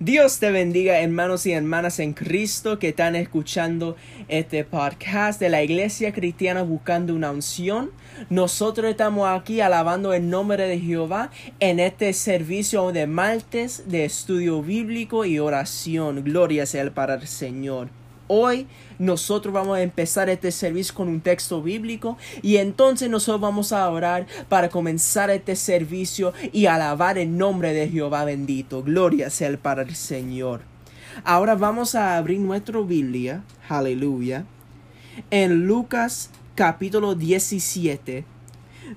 Dios 0.00 0.38
te 0.38 0.50
bendiga 0.50 1.00
hermanos 1.00 1.44
y 1.44 1.52
hermanas 1.52 1.98
en 1.98 2.14
Cristo 2.14 2.78
que 2.78 2.88
están 2.88 3.14
escuchando 3.14 3.96
este 4.28 4.64
podcast 4.64 5.38
de 5.38 5.50
la 5.50 5.62
Iglesia 5.62 6.12
Cristiana 6.12 6.62
buscando 6.62 7.14
una 7.14 7.30
unción. 7.30 7.90
Nosotros 8.30 8.90
estamos 8.90 9.28
aquí 9.28 9.60
alabando 9.60 10.14
el 10.14 10.30
nombre 10.30 10.66
de 10.66 10.80
Jehová 10.80 11.30
en 11.60 11.78
este 11.78 12.12
servicio 12.14 12.90
de 12.92 13.06
martes 13.06 13.84
de 13.86 14.06
estudio 14.06 14.62
bíblico 14.62 15.26
y 15.26 15.38
oración. 15.38 16.24
Gloria 16.24 16.64
sea 16.64 16.90
para 16.92 17.14
el 17.14 17.26
Señor. 17.26 18.01
Hoy 18.34 18.66
nosotros 18.98 19.52
vamos 19.52 19.76
a 19.76 19.82
empezar 19.82 20.30
este 20.30 20.52
servicio 20.52 20.94
con 20.94 21.06
un 21.06 21.20
texto 21.20 21.60
bíblico 21.60 22.16
y 22.40 22.56
entonces 22.56 23.10
nosotros 23.10 23.42
vamos 23.42 23.74
a 23.74 23.86
orar 23.90 24.26
para 24.48 24.70
comenzar 24.70 25.28
este 25.28 25.54
servicio 25.54 26.32
y 26.50 26.64
alabar 26.64 27.18
el 27.18 27.36
nombre 27.36 27.74
de 27.74 27.90
Jehová 27.90 28.24
bendito. 28.24 28.82
Gloria 28.82 29.28
sea 29.28 29.54
para 29.58 29.82
el 29.82 29.94
Señor. 29.94 30.62
Ahora 31.24 31.56
vamos 31.56 31.94
a 31.94 32.16
abrir 32.16 32.40
nuestra 32.40 32.80
Biblia, 32.80 33.44
aleluya, 33.68 34.46
en 35.30 35.66
Lucas 35.66 36.30
capítulo 36.54 37.14
17, 37.14 38.24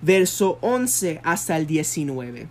verso 0.02 0.60
11 0.62 1.20
hasta 1.26 1.58
el 1.58 1.68
19. 1.68 2.48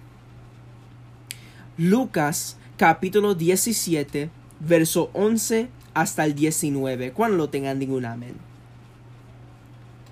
Lucas 1.79 2.59
capítulo 2.77 3.35
17, 3.35 4.29
verso 4.61 5.09
11 5.15 5.71
hasta 5.95 6.25
el 6.25 6.35
19. 6.35 7.13
Cuando 7.13 7.37
lo 7.37 7.49
tengan, 7.49 7.79
ningún 7.79 8.05
amén. 8.05 8.35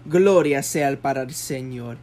Gloria 0.05 0.63
sea 0.63 0.97
para 0.97 1.23
el 1.23 1.35
Señor. 1.35 1.99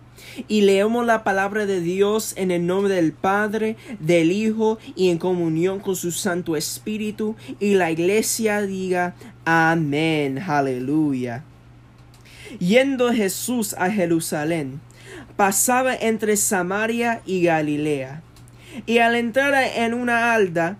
Y 0.48 0.62
leemos 0.62 1.05
la 1.05 1.24
palabra 1.24 1.66
de 1.66 1.82
Dios 1.82 2.34
en 2.36 2.52
el 2.52 2.66
nombre 2.66 2.94
del 2.94 3.14
Padre, 3.14 3.78
del 4.00 4.32
Hijo 4.32 4.78
y 4.96 5.10
en 5.10 5.18
comunión 5.18 5.80
con 5.80 5.96
su 5.96 6.12
Santo 6.12 6.55
Espíritu. 6.55 7.36
Y 7.60 7.76
la 7.76 7.92
iglesia 7.92 8.62
diga 8.62 9.16
amén. 9.46 10.40
Aleluya. 10.40 11.43
Yendo 12.60 13.14
Jesús 13.14 13.76
a 13.77 13.91
Jerusalén, 13.91 14.82
pasaba 15.36 15.96
entre 15.96 16.36
Samaria 16.36 17.21
y 17.26 17.43
Galilea. 17.43 18.21
Y 18.86 18.99
al 18.99 19.16
entrar 19.16 19.54
en 19.76 19.93
una 19.93 20.34
alda, 20.34 20.77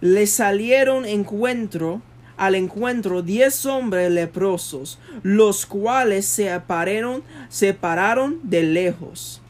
le 0.00 0.26
salieron 0.26 1.04
encuentro 1.04 2.02
al 2.38 2.54
encuentro 2.54 3.22
diez 3.22 3.66
hombres 3.66 4.10
leprosos, 4.10 4.98
los 5.22 5.66
cuales 5.66 6.24
se 6.26 6.50
se 7.48 7.74
pararon 7.74 8.40
de 8.42 8.62
lejos 8.62 9.42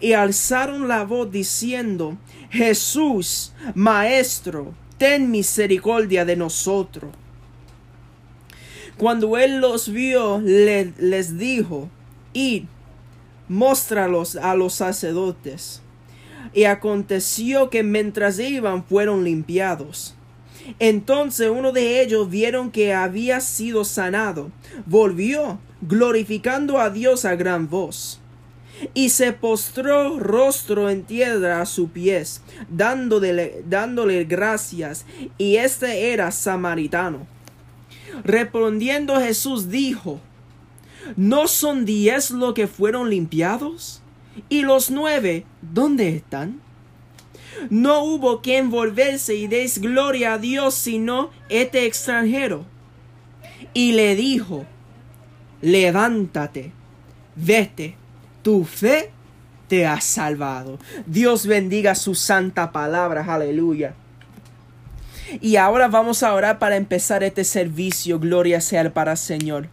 y 0.00 0.12
alzaron 0.12 0.88
la 0.88 1.04
voz 1.04 1.30
diciendo, 1.30 2.16
Jesús, 2.50 3.52
Maestro, 3.74 4.74
ten 4.98 5.30
misericordia 5.30 6.24
de 6.24 6.36
nosotros. 6.36 7.12
Cuando 8.96 9.36
él 9.38 9.60
los 9.60 9.88
vio, 9.88 10.40
les 10.40 11.38
dijo, 11.38 11.88
Id, 12.32 12.64
móstralos 13.48 14.36
a 14.36 14.54
los 14.54 14.74
sacerdotes. 14.74 15.80
Y 16.52 16.64
aconteció 16.64 17.70
que 17.70 17.82
mientras 17.82 18.38
iban 18.38 18.84
fueron 18.84 19.24
limpiados. 19.24 20.14
Entonces 20.78 21.50
uno 21.50 21.72
de 21.72 22.00
ellos 22.00 22.30
vieron 22.30 22.70
que 22.70 22.94
había 22.94 23.40
sido 23.40 23.84
sanado, 23.84 24.50
volvió, 24.86 25.58
glorificando 25.82 26.78
a 26.78 26.90
Dios 26.90 27.24
a 27.24 27.36
gran 27.36 27.68
voz. 27.68 28.20
Y 28.92 29.10
se 29.10 29.32
postró 29.32 30.18
rostro 30.18 30.90
en 30.90 31.04
tierra 31.04 31.60
a 31.60 31.66
sus 31.66 31.90
pies, 31.90 32.42
dándole, 32.68 33.62
dándole 33.68 34.24
gracias, 34.24 35.06
y 35.38 35.56
este 35.56 36.12
era 36.12 36.32
samaritano. 36.32 37.26
Respondiendo 38.24 39.20
Jesús 39.20 39.70
dijo, 39.70 40.20
¿No 41.16 41.48
son 41.48 41.84
diez 41.84 42.30
los 42.30 42.54
que 42.54 42.66
fueron 42.66 43.10
limpiados? 43.10 44.00
¿Y 44.48 44.62
los 44.62 44.90
nueve 44.90 45.44
dónde 45.60 46.08
están? 46.08 46.60
No 47.70 48.02
hubo 48.04 48.40
quien 48.40 48.70
volverse 48.70 49.34
y 49.34 49.46
des 49.46 49.80
gloria 49.80 50.34
a 50.34 50.38
Dios 50.38 50.74
sino 50.74 51.30
este 51.48 51.86
extranjero. 51.86 52.64
Y 53.72 53.92
le 53.92 54.14
dijo, 54.16 54.64
levántate, 55.60 56.72
vete, 57.36 57.96
tu 58.42 58.64
fe 58.64 59.10
te 59.68 59.86
ha 59.86 60.00
salvado. 60.00 60.78
Dios 61.06 61.46
bendiga 61.46 61.94
su 61.94 62.14
santa 62.14 62.70
palabra, 62.72 63.24
aleluya. 63.26 63.94
Y 65.40 65.56
ahora 65.56 65.88
vamos 65.88 66.22
a 66.22 66.34
orar 66.34 66.58
para 66.58 66.76
empezar 66.76 67.22
este 67.22 67.44
servicio. 67.44 68.18
Gloria 68.18 68.60
sea 68.60 68.92
para 68.92 69.12
el 69.12 69.18
Señor. 69.18 69.68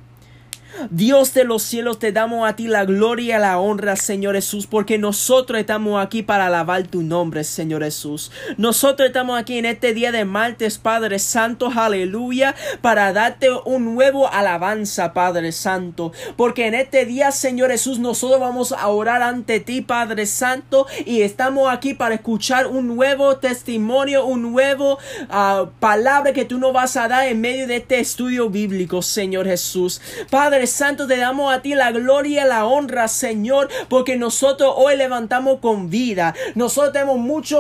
Dios 0.90 1.34
de 1.34 1.44
los 1.44 1.64
cielos, 1.64 2.00
te 2.00 2.12
damos 2.12 2.48
a 2.48 2.56
ti 2.56 2.68
la 2.68 2.86
gloria 2.86 3.38
y 3.38 3.42
la 3.42 3.60
honra, 3.60 3.96
Señor 3.96 4.36
Jesús, 4.36 4.68
porque 4.68 4.98
nosotros 4.98 5.60
estamos 5.60 6.04
aquí 6.04 6.24
para 6.24 6.48
alabar 6.48 6.88
tu 6.88 7.04
nombre, 7.04 7.44
Señor 7.44 7.84
Jesús. 7.84 8.32
Nosotros 8.58 9.08
estamos 9.08 9.40
aquí 9.40 9.58
en 9.58 9.66
este 9.66 9.94
día 9.94 10.12
de 10.12 10.26
martes, 10.26 10.78
Padre 10.78 11.20
Santo, 11.20 11.72
aleluya, 11.76 12.56
para 12.82 13.14
darte 13.14 13.50
un 13.66 13.96
nuevo 13.96 14.32
alabanza, 14.32 15.14
Padre 15.14 15.52
Santo, 15.52 16.12
porque 16.36 16.68
en 16.68 16.74
este 16.74 17.06
día, 17.06 17.32
Señor 17.32 17.72
Jesús, 17.72 18.00
nosotros 18.00 18.40
vamos 18.40 18.72
a 18.72 18.88
orar 18.88 19.22
ante 19.22 19.60
ti, 19.60 19.82
Padre 19.82 20.26
Santo, 20.26 20.88
y 21.06 21.22
estamos 21.22 21.72
aquí 21.72 21.94
para 21.94 22.16
escuchar 22.16 22.68
un 22.68 22.88
nuevo 22.88 23.38
testimonio, 23.38 24.26
un 24.26 24.42
nuevo 24.42 24.98
uh, 25.30 25.68
palabra 25.80 26.34
que 26.34 26.46
tú 26.46 26.58
nos 26.58 26.74
vas 26.74 26.98
a 26.98 27.08
dar 27.08 27.28
en 27.28 27.42
medio 27.42 27.68
de 27.68 27.78
este 27.78 28.00
estudio 28.00 28.50
bíblico, 28.50 29.02
Señor 29.02 29.46
Jesús. 29.46 30.02
Padre 30.30 30.68
Santo, 30.72 31.08
te 31.08 31.18
damos 31.18 31.54
a 31.54 31.62
ti 31.62 31.76
la 31.76 31.92
gloria 31.92 32.46
y 32.46 32.48
la 32.48 32.66
honra, 32.66 33.08
Señor, 33.08 33.70
porque 33.90 34.16
nosotros 34.16 34.74
hoy 34.76 34.96
levantamos 34.96 35.60
con 35.60 35.90
vida. 35.90 36.34
Nosotros 36.56 36.94
tenemos 36.94 37.18
muchas 37.18 37.60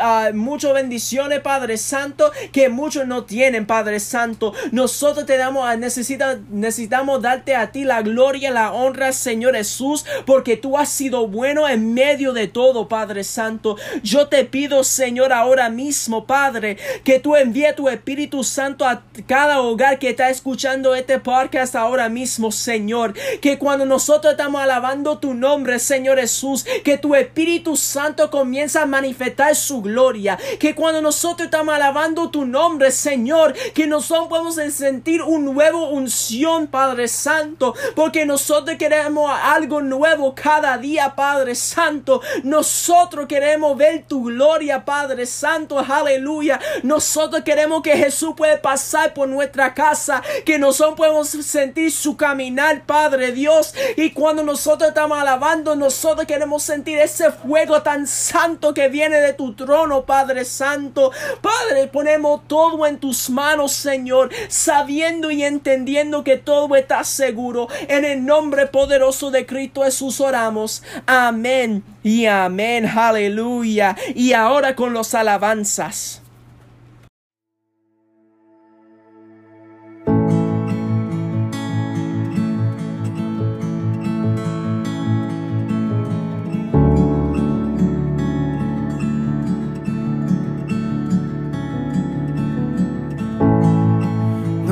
ah, 0.00 0.30
bendiciones, 0.74 1.40
Padre 1.40 1.76
Santo, 1.76 2.32
que 2.52 2.68
muchos 2.68 3.06
no 3.06 3.24
tienen, 3.24 3.66
Padre 3.66 4.00
Santo. 4.00 4.52
Nosotros 4.72 5.26
te 5.26 5.36
damos, 5.36 5.68
a 5.68 5.76
necesita, 5.76 6.38
necesitamos 6.50 7.22
darte 7.22 7.54
a 7.54 7.70
ti 7.70 7.84
la 7.84 8.02
gloria 8.02 8.50
y 8.50 8.52
la 8.52 8.72
honra, 8.72 9.12
Señor 9.12 9.54
Jesús, 9.54 10.04
porque 10.26 10.56
tú 10.56 10.76
has 10.76 10.88
sido 10.88 11.28
bueno 11.28 11.68
en 11.68 11.94
medio 11.94 12.32
de 12.32 12.48
todo, 12.48 12.88
Padre 12.88 13.24
Santo. 13.24 13.76
Yo 14.02 14.26
te 14.28 14.44
pido, 14.44 14.82
Señor, 14.82 15.32
ahora 15.32 15.70
mismo, 15.70 16.26
Padre, 16.26 16.76
que 17.04 17.20
tú 17.20 17.36
envíe 17.36 17.72
tu 17.76 17.88
Espíritu 17.88 18.42
Santo 18.42 18.84
a 18.84 19.02
cada 19.26 19.60
hogar 19.60 19.98
que 19.98 20.10
está 20.10 20.30
escuchando 20.30 20.94
este 20.94 21.20
podcast 21.20 21.76
ahora 21.76 22.08
mismo 22.08 22.21
Señor. 22.26 23.14
Que 23.40 23.58
cuando 23.58 23.84
nosotros 23.84 24.32
estamos 24.32 24.62
alabando 24.62 25.18
tu 25.18 25.34
nombre, 25.34 25.78
Señor 25.78 26.18
Jesús, 26.18 26.64
que 26.84 26.98
tu 26.98 27.14
Espíritu 27.14 27.76
Santo 27.76 28.30
comienza 28.30 28.82
a 28.82 28.86
manifestar 28.86 29.54
su 29.54 29.82
gloria. 29.82 30.38
Que 30.58 30.74
cuando 30.74 31.00
nosotros 31.00 31.46
estamos 31.46 31.74
alabando 31.74 32.30
tu 32.30 32.44
nombre, 32.44 32.90
Señor, 32.90 33.54
que 33.74 33.86
nosotros 33.86 34.28
podemos 34.28 34.54
sentir 34.72 35.22
un 35.22 35.44
nuevo 35.44 35.88
unción, 35.90 36.66
Padre 36.66 37.08
Santo, 37.08 37.74
porque 37.94 38.26
nosotros 38.26 38.76
queremos 38.78 39.30
algo 39.42 39.80
nuevo 39.80 40.34
cada 40.34 40.78
día, 40.78 41.14
Padre 41.14 41.54
Santo. 41.54 42.20
Nosotros 42.42 43.26
queremos 43.26 43.76
ver 43.76 44.04
tu 44.06 44.24
gloria, 44.24 44.84
Padre 44.84 45.26
Santo, 45.26 45.78
aleluya. 45.78 46.60
Nosotros 46.82 47.42
queremos 47.42 47.82
que 47.82 47.96
Jesús 47.96 48.34
pueda 48.36 48.60
pasar 48.60 49.14
por 49.14 49.28
nuestra 49.28 49.74
casa, 49.74 50.22
que 50.44 50.58
nosotros 50.58 50.96
podemos 50.96 51.28
sentir 51.28 51.90
su 51.90 52.11
caminar, 52.16 52.84
Padre 52.84 53.32
Dios. 53.32 53.74
Y 53.96 54.10
cuando 54.10 54.42
nosotros 54.42 54.88
estamos 54.88 55.18
alabando, 55.18 55.74
nosotros 55.74 56.26
queremos 56.26 56.62
sentir 56.62 56.98
ese 56.98 57.30
fuego 57.30 57.82
tan 57.82 58.06
santo 58.06 58.74
que 58.74 58.88
viene 58.88 59.20
de 59.20 59.32
tu 59.32 59.54
trono, 59.54 60.04
Padre 60.04 60.44
Santo. 60.44 61.12
Padre, 61.40 61.88
ponemos 61.88 62.46
todo 62.46 62.86
en 62.86 62.98
tus 62.98 63.30
manos, 63.30 63.72
Señor, 63.72 64.30
sabiendo 64.48 65.30
y 65.30 65.42
entendiendo 65.42 66.24
que 66.24 66.36
todo 66.36 66.76
está 66.76 67.04
seguro. 67.04 67.68
En 67.88 68.04
el 68.04 68.24
nombre 68.24 68.66
poderoso 68.66 69.30
de 69.30 69.46
Cristo 69.46 69.82
Jesús 69.82 70.20
oramos. 70.20 70.82
Amén 71.06 71.84
y 72.02 72.26
amén. 72.26 72.86
Aleluya. 72.86 73.96
Y 74.14 74.32
ahora 74.32 74.74
con 74.74 74.92
los 74.92 75.14
alabanzas. 75.14 76.21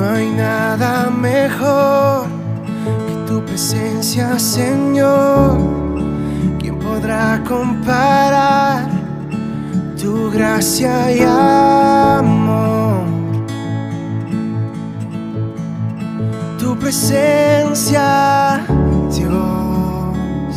No 0.01 0.09
hay 0.09 0.31
nada 0.31 1.11
mejor 1.11 2.25
que 3.07 3.31
tu 3.31 3.45
presencia, 3.45 4.39
Señor. 4.39 5.59
¿Quién 6.59 6.79
podrá 6.79 7.43
comparar 7.47 8.89
tu 10.01 10.31
gracia 10.31 11.15
y 11.15 11.21
amor? 11.21 13.03
Tu 16.57 16.75
presencia, 16.79 18.65
Dios. 19.15 20.55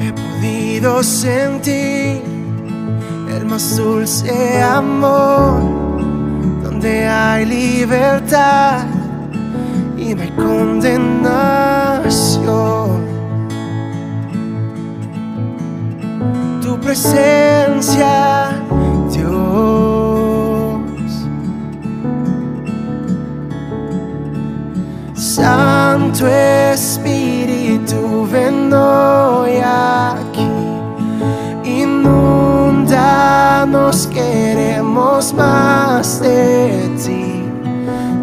He 0.00 0.10
podido 0.22 1.02
sentir 1.02 2.35
más 3.48 3.76
dulce 3.76 4.62
amor, 4.62 5.60
donde 6.62 7.06
hay 7.06 7.44
libertad 7.46 8.84
y 9.96 10.14
no 10.14 10.22
hay 10.22 10.30
condenación. 10.30 10.86
Tu 16.62 16.78
presencia, 16.80 18.62
Dios. 19.10 20.80
Santo 25.14 26.26
Espíritu, 26.26 28.26
ven 28.30 28.72
hoy 28.72 29.58
aquí. 29.62 30.46
Inundanos, 32.86 34.06
queremos 34.06 35.34
más 35.34 36.20
de 36.20 36.88
ti. 37.04 37.42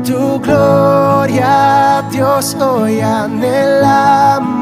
Tu 0.06 0.39
gloria, 0.39 2.01
Dios, 2.10 2.56
hoy 2.56 3.01
anhelamos 3.01 4.54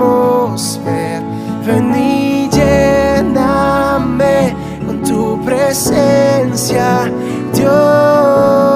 ver. 0.83 1.21
Ven 1.67 1.93
y 1.93 2.49
lléname 2.49 3.75
con 4.87 5.03
tu 5.03 5.39
presencia, 5.45 7.11
Dios. 7.53 8.70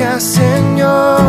Presencia, 0.00 0.18
Señor. 0.20 1.19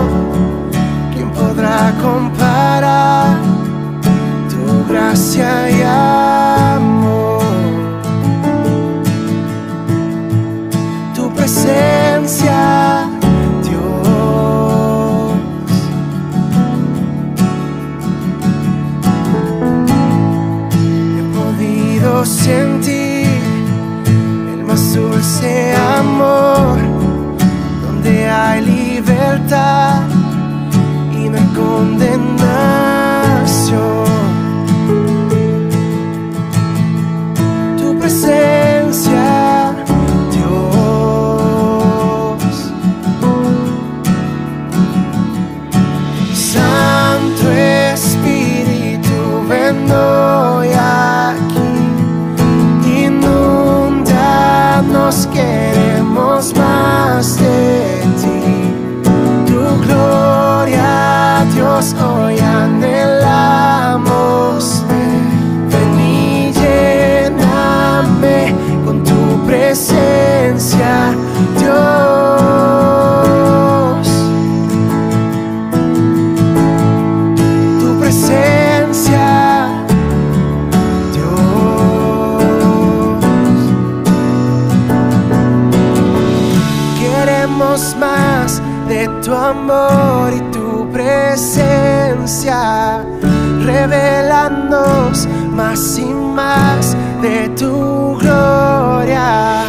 De 97.22 97.50
tu 97.50 98.18
gloria. 98.20 99.64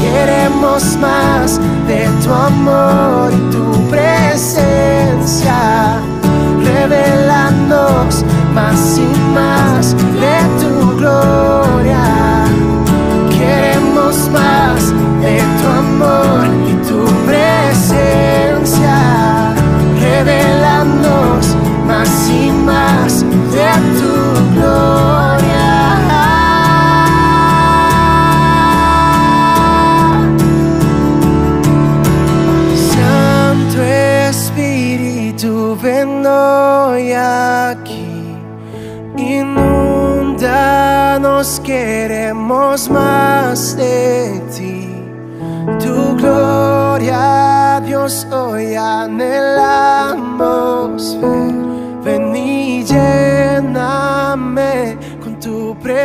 Queremos 0.00 0.96
más 0.96 1.60
de 1.86 2.08
tu 2.24 2.32
amor 2.32 3.17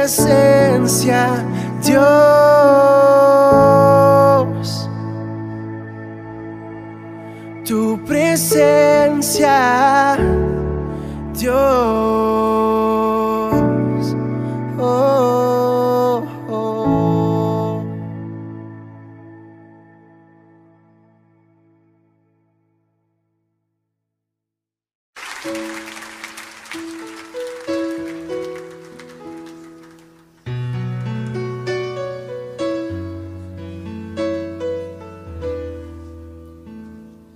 presencia, 0.04 1.46
Dios. 1.82 2.33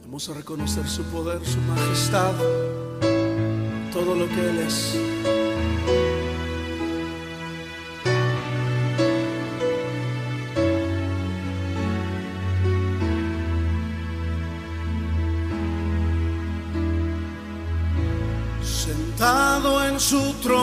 Vamos 0.08 0.30
a 0.30 0.34
reconocer 0.36 0.88
su 0.88 1.04
poder, 1.04 1.46
su 1.46 1.60
majestad, 1.60 2.32
todo 3.92 4.16
lo 4.16 4.26
que 4.30 4.50
Él 4.50 4.60
es. 4.60 4.98
Sentado 18.64 19.86
en 19.90 20.00
su 20.00 20.34
trono, 20.42 20.57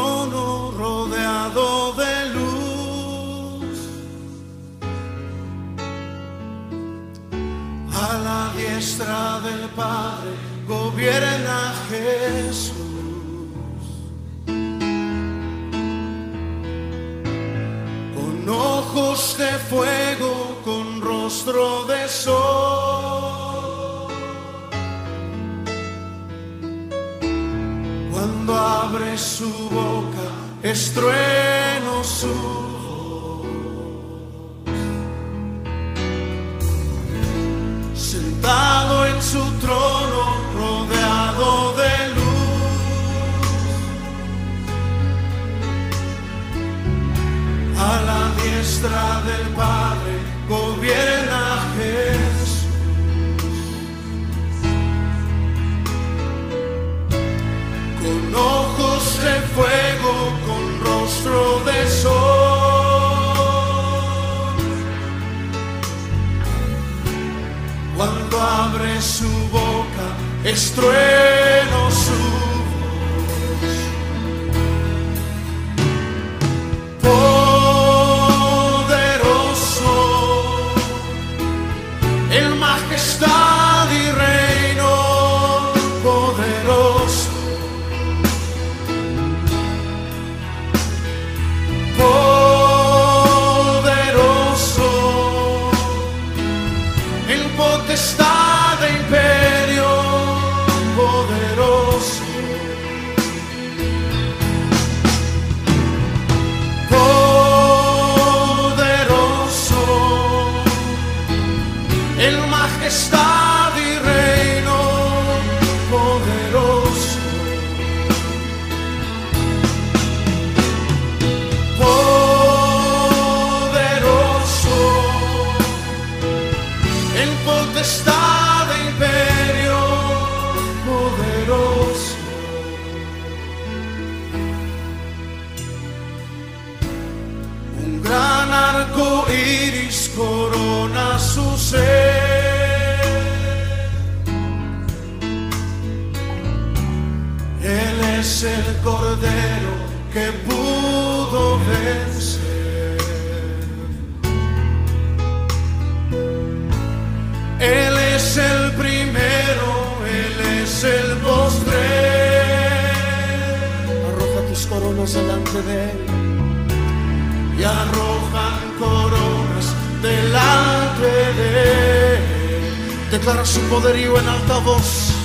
Declara 173.14 173.44
su 173.44 173.60
poderío 173.68 174.18
en 174.18 174.28
alta 174.28 174.58
voz. 174.58 175.23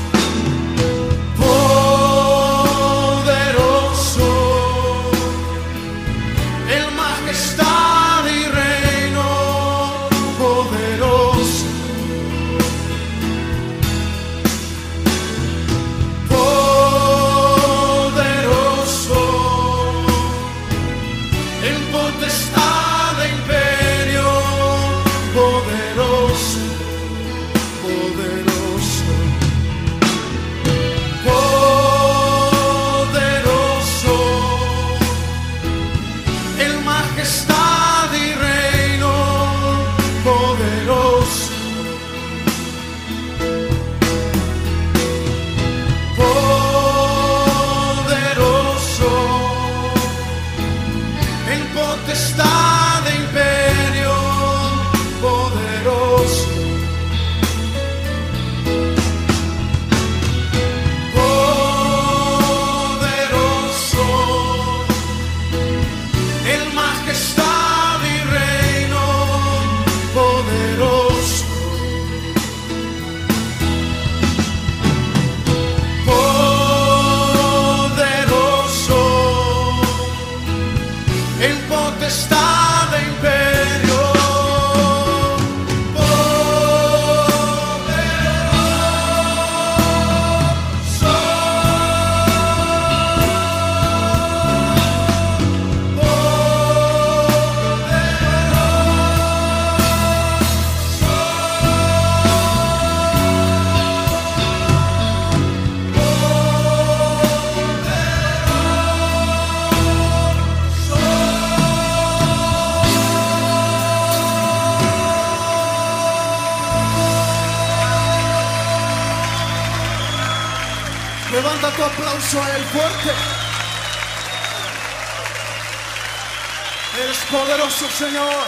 poderoso 127.60 127.90
Señor. 127.90 128.46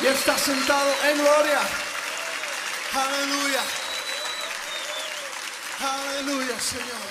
Y 0.00 0.06
está 0.06 0.38
sentado 0.38 0.94
en 1.04 1.18
gloria. 1.18 1.60
Aleluya. 2.94 3.60
Aleluya, 5.80 6.60
Señor. 6.60 7.10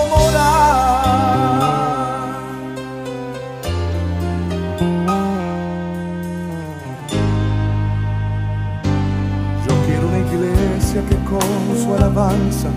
alabanza 12.11 12.69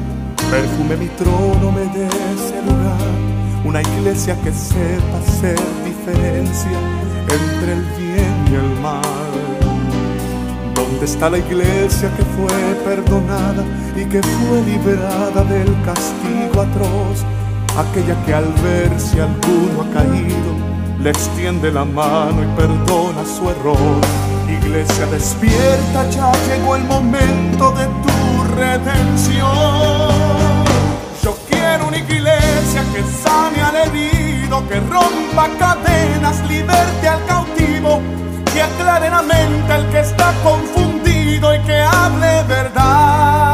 perfume 0.50 0.96
mi 0.96 1.08
trono, 1.16 1.72
me 1.72 1.84
dé 1.92 2.06
ese 2.06 2.62
lugar. 2.62 3.14
Una 3.64 3.80
iglesia 3.80 4.36
que 4.42 4.52
sepa 4.52 5.18
hacer 5.18 5.58
diferencia 5.84 6.78
entre 7.38 7.72
el 7.72 7.82
bien 7.98 8.34
y 8.50 8.54
el 8.54 8.80
mal. 8.80 9.02
¿Dónde 10.74 11.04
está 11.06 11.30
la 11.30 11.38
iglesia 11.38 12.10
que 12.16 12.24
fue 12.36 12.74
perdonada 12.84 13.64
y 13.96 14.04
que 14.04 14.22
fue 14.22 14.62
liberada 14.62 15.42
del 15.44 15.74
castigo 15.82 16.60
atroz? 16.60 17.24
Aquella 17.76 18.14
que 18.24 18.34
al 18.34 18.52
ver 18.62 19.00
si 19.00 19.18
alguno 19.18 19.82
ha 19.82 19.90
caído, 19.92 20.52
le 21.00 21.10
extiende 21.10 21.72
la 21.72 21.84
mano 21.84 22.42
y 22.44 22.56
perdona 22.56 23.24
su 23.24 23.48
error. 23.50 24.33
Iglesia 24.48 25.06
despierta, 25.06 26.08
ya 26.10 26.32
llegó 26.48 26.76
el 26.76 26.84
momento 26.84 27.70
de 27.72 27.86
tu 27.86 28.54
redención. 28.54 29.48
Yo 31.22 31.36
quiero 31.48 31.88
una 31.88 31.98
iglesia 31.98 32.84
que 32.92 33.02
sane 33.02 33.62
al 33.62 33.76
herido, 33.76 34.66
que 34.68 34.80
rompa 34.80 35.48
cadenas, 35.58 36.40
liberte 36.48 37.08
al 37.08 37.24
cautivo, 37.26 38.00
que 38.52 38.62
aclare 38.62 39.10
la 39.10 39.22
mente 39.22 39.72
al 39.72 39.88
que 39.90 40.00
está 40.00 40.32
confundido 40.42 41.54
y 41.54 41.58
que 41.60 41.80
hable 41.80 42.42
verdad. 42.48 43.53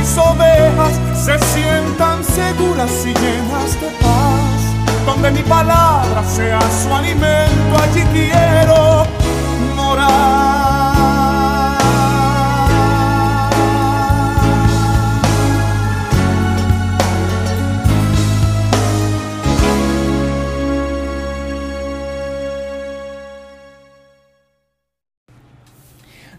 Mis 0.00 0.16
ovejas 0.16 0.98
se 1.14 1.38
sientan 1.52 2.24
seguras 2.24 2.90
y 3.04 3.12
llenas 3.12 3.80
de 3.80 3.88
paz. 4.00 5.04
Donde 5.04 5.30
mi 5.30 5.42
palabra 5.42 6.24
sea 6.24 6.60
su 6.82 6.94
alimento, 6.94 7.78
allí 7.82 8.02
quiero 8.12 9.04
morar. 9.76 10.40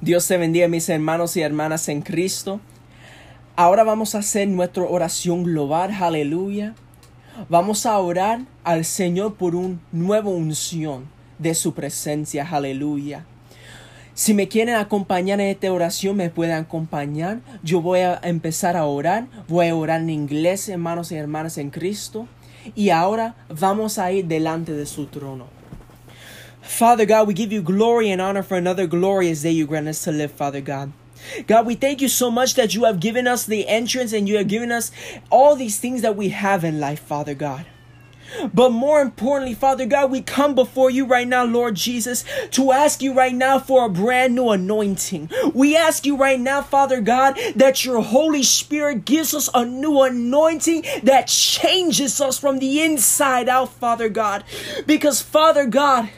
Dios 0.01 0.27
te 0.27 0.37
bendiga 0.37 0.67
mis 0.67 0.89
hermanos 0.89 1.37
y 1.37 1.41
hermanas 1.41 1.87
en 1.87 2.01
Cristo. 2.01 2.59
Ahora 3.63 3.83
vamos 3.83 4.15
a 4.15 4.17
hacer 4.17 4.47
nuestra 4.47 4.81
oración 4.81 5.43
global, 5.43 5.91
aleluya. 5.91 6.73
Vamos 7.47 7.85
a 7.85 7.95
orar 7.99 8.39
al 8.63 8.85
Señor 8.85 9.35
por 9.35 9.53
una 9.53 9.77
nueva 9.91 10.31
unción 10.31 11.05
de 11.37 11.53
su 11.53 11.75
presencia, 11.75 12.43
aleluya. 12.49 13.23
Si 14.15 14.33
me 14.33 14.47
quieren 14.47 14.73
acompañar 14.73 15.39
en 15.39 15.49
esta 15.49 15.71
oración, 15.71 16.17
me 16.17 16.31
pueden 16.31 16.55
acompañar. 16.55 17.41
Yo 17.61 17.83
voy 17.83 17.99
a 17.99 18.19
empezar 18.23 18.75
a 18.75 18.85
orar. 18.85 19.27
Voy 19.47 19.67
a 19.67 19.75
orar 19.75 20.01
en 20.01 20.09
inglés, 20.09 20.67
hermanos 20.67 21.11
y 21.11 21.17
hermanas 21.17 21.59
en 21.59 21.69
Cristo. 21.69 22.27
Y 22.73 22.89
ahora 22.89 23.35
vamos 23.47 23.99
a 23.99 24.11
ir 24.11 24.25
delante 24.25 24.73
de 24.73 24.87
su 24.87 25.05
trono. 25.05 25.45
Father 26.63 27.05
God, 27.05 27.27
we 27.27 27.35
give 27.35 27.53
you 27.53 27.61
glory 27.61 28.11
and 28.11 28.23
honor 28.23 28.41
for 28.41 28.57
another 28.57 28.87
glorious 28.87 29.43
day 29.43 29.51
you 29.51 29.67
grant 29.67 29.87
us 29.87 30.03
to 30.03 30.11
live, 30.11 30.31
Father 30.31 30.61
God. 30.61 30.89
God, 31.47 31.65
we 31.65 31.75
thank 31.75 32.01
you 32.01 32.09
so 32.09 32.31
much 32.31 32.55
that 32.55 32.75
you 32.75 32.85
have 32.85 32.99
given 32.99 33.27
us 33.27 33.45
the 33.45 33.67
entrance 33.67 34.13
and 34.13 34.27
you 34.27 34.37
have 34.37 34.47
given 34.47 34.71
us 34.71 34.91
all 35.29 35.55
these 35.55 35.79
things 35.79 36.01
that 36.01 36.15
we 36.15 36.29
have 36.29 36.63
in 36.63 36.79
life, 36.79 36.99
Father 36.99 37.33
God. 37.33 37.65
But 38.53 38.71
more 38.71 39.01
importantly, 39.01 39.53
Father 39.53 39.85
God, 39.85 40.11
we 40.11 40.21
come 40.21 40.55
before 40.55 40.89
you 40.89 41.05
right 41.05 41.27
now, 41.27 41.43
Lord 41.43 41.75
Jesus, 41.75 42.23
to 42.51 42.71
ask 42.71 43.01
you 43.01 43.13
right 43.13 43.33
now 43.33 43.59
for 43.59 43.85
a 43.85 43.89
brand 43.89 44.35
new 44.35 44.49
anointing. 44.49 45.29
We 45.53 45.75
ask 45.75 46.05
you 46.05 46.15
right 46.15 46.39
now, 46.39 46.61
Father 46.61 47.01
God, 47.01 47.37
that 47.55 47.83
your 47.85 48.01
Holy 48.01 48.43
Spirit 48.43 49.05
gives 49.05 49.33
us 49.33 49.49
a 49.53 49.65
new 49.65 50.01
anointing 50.01 50.85
that 51.03 51.27
changes 51.27 52.21
us 52.21 52.37
from 52.37 52.59
the 52.59 52.81
inside 52.81 53.49
out, 53.49 53.73
Father 53.73 54.09
God. 54.09 54.43
Because, 54.85 55.21
Father 55.21 55.65
God, 55.65 56.09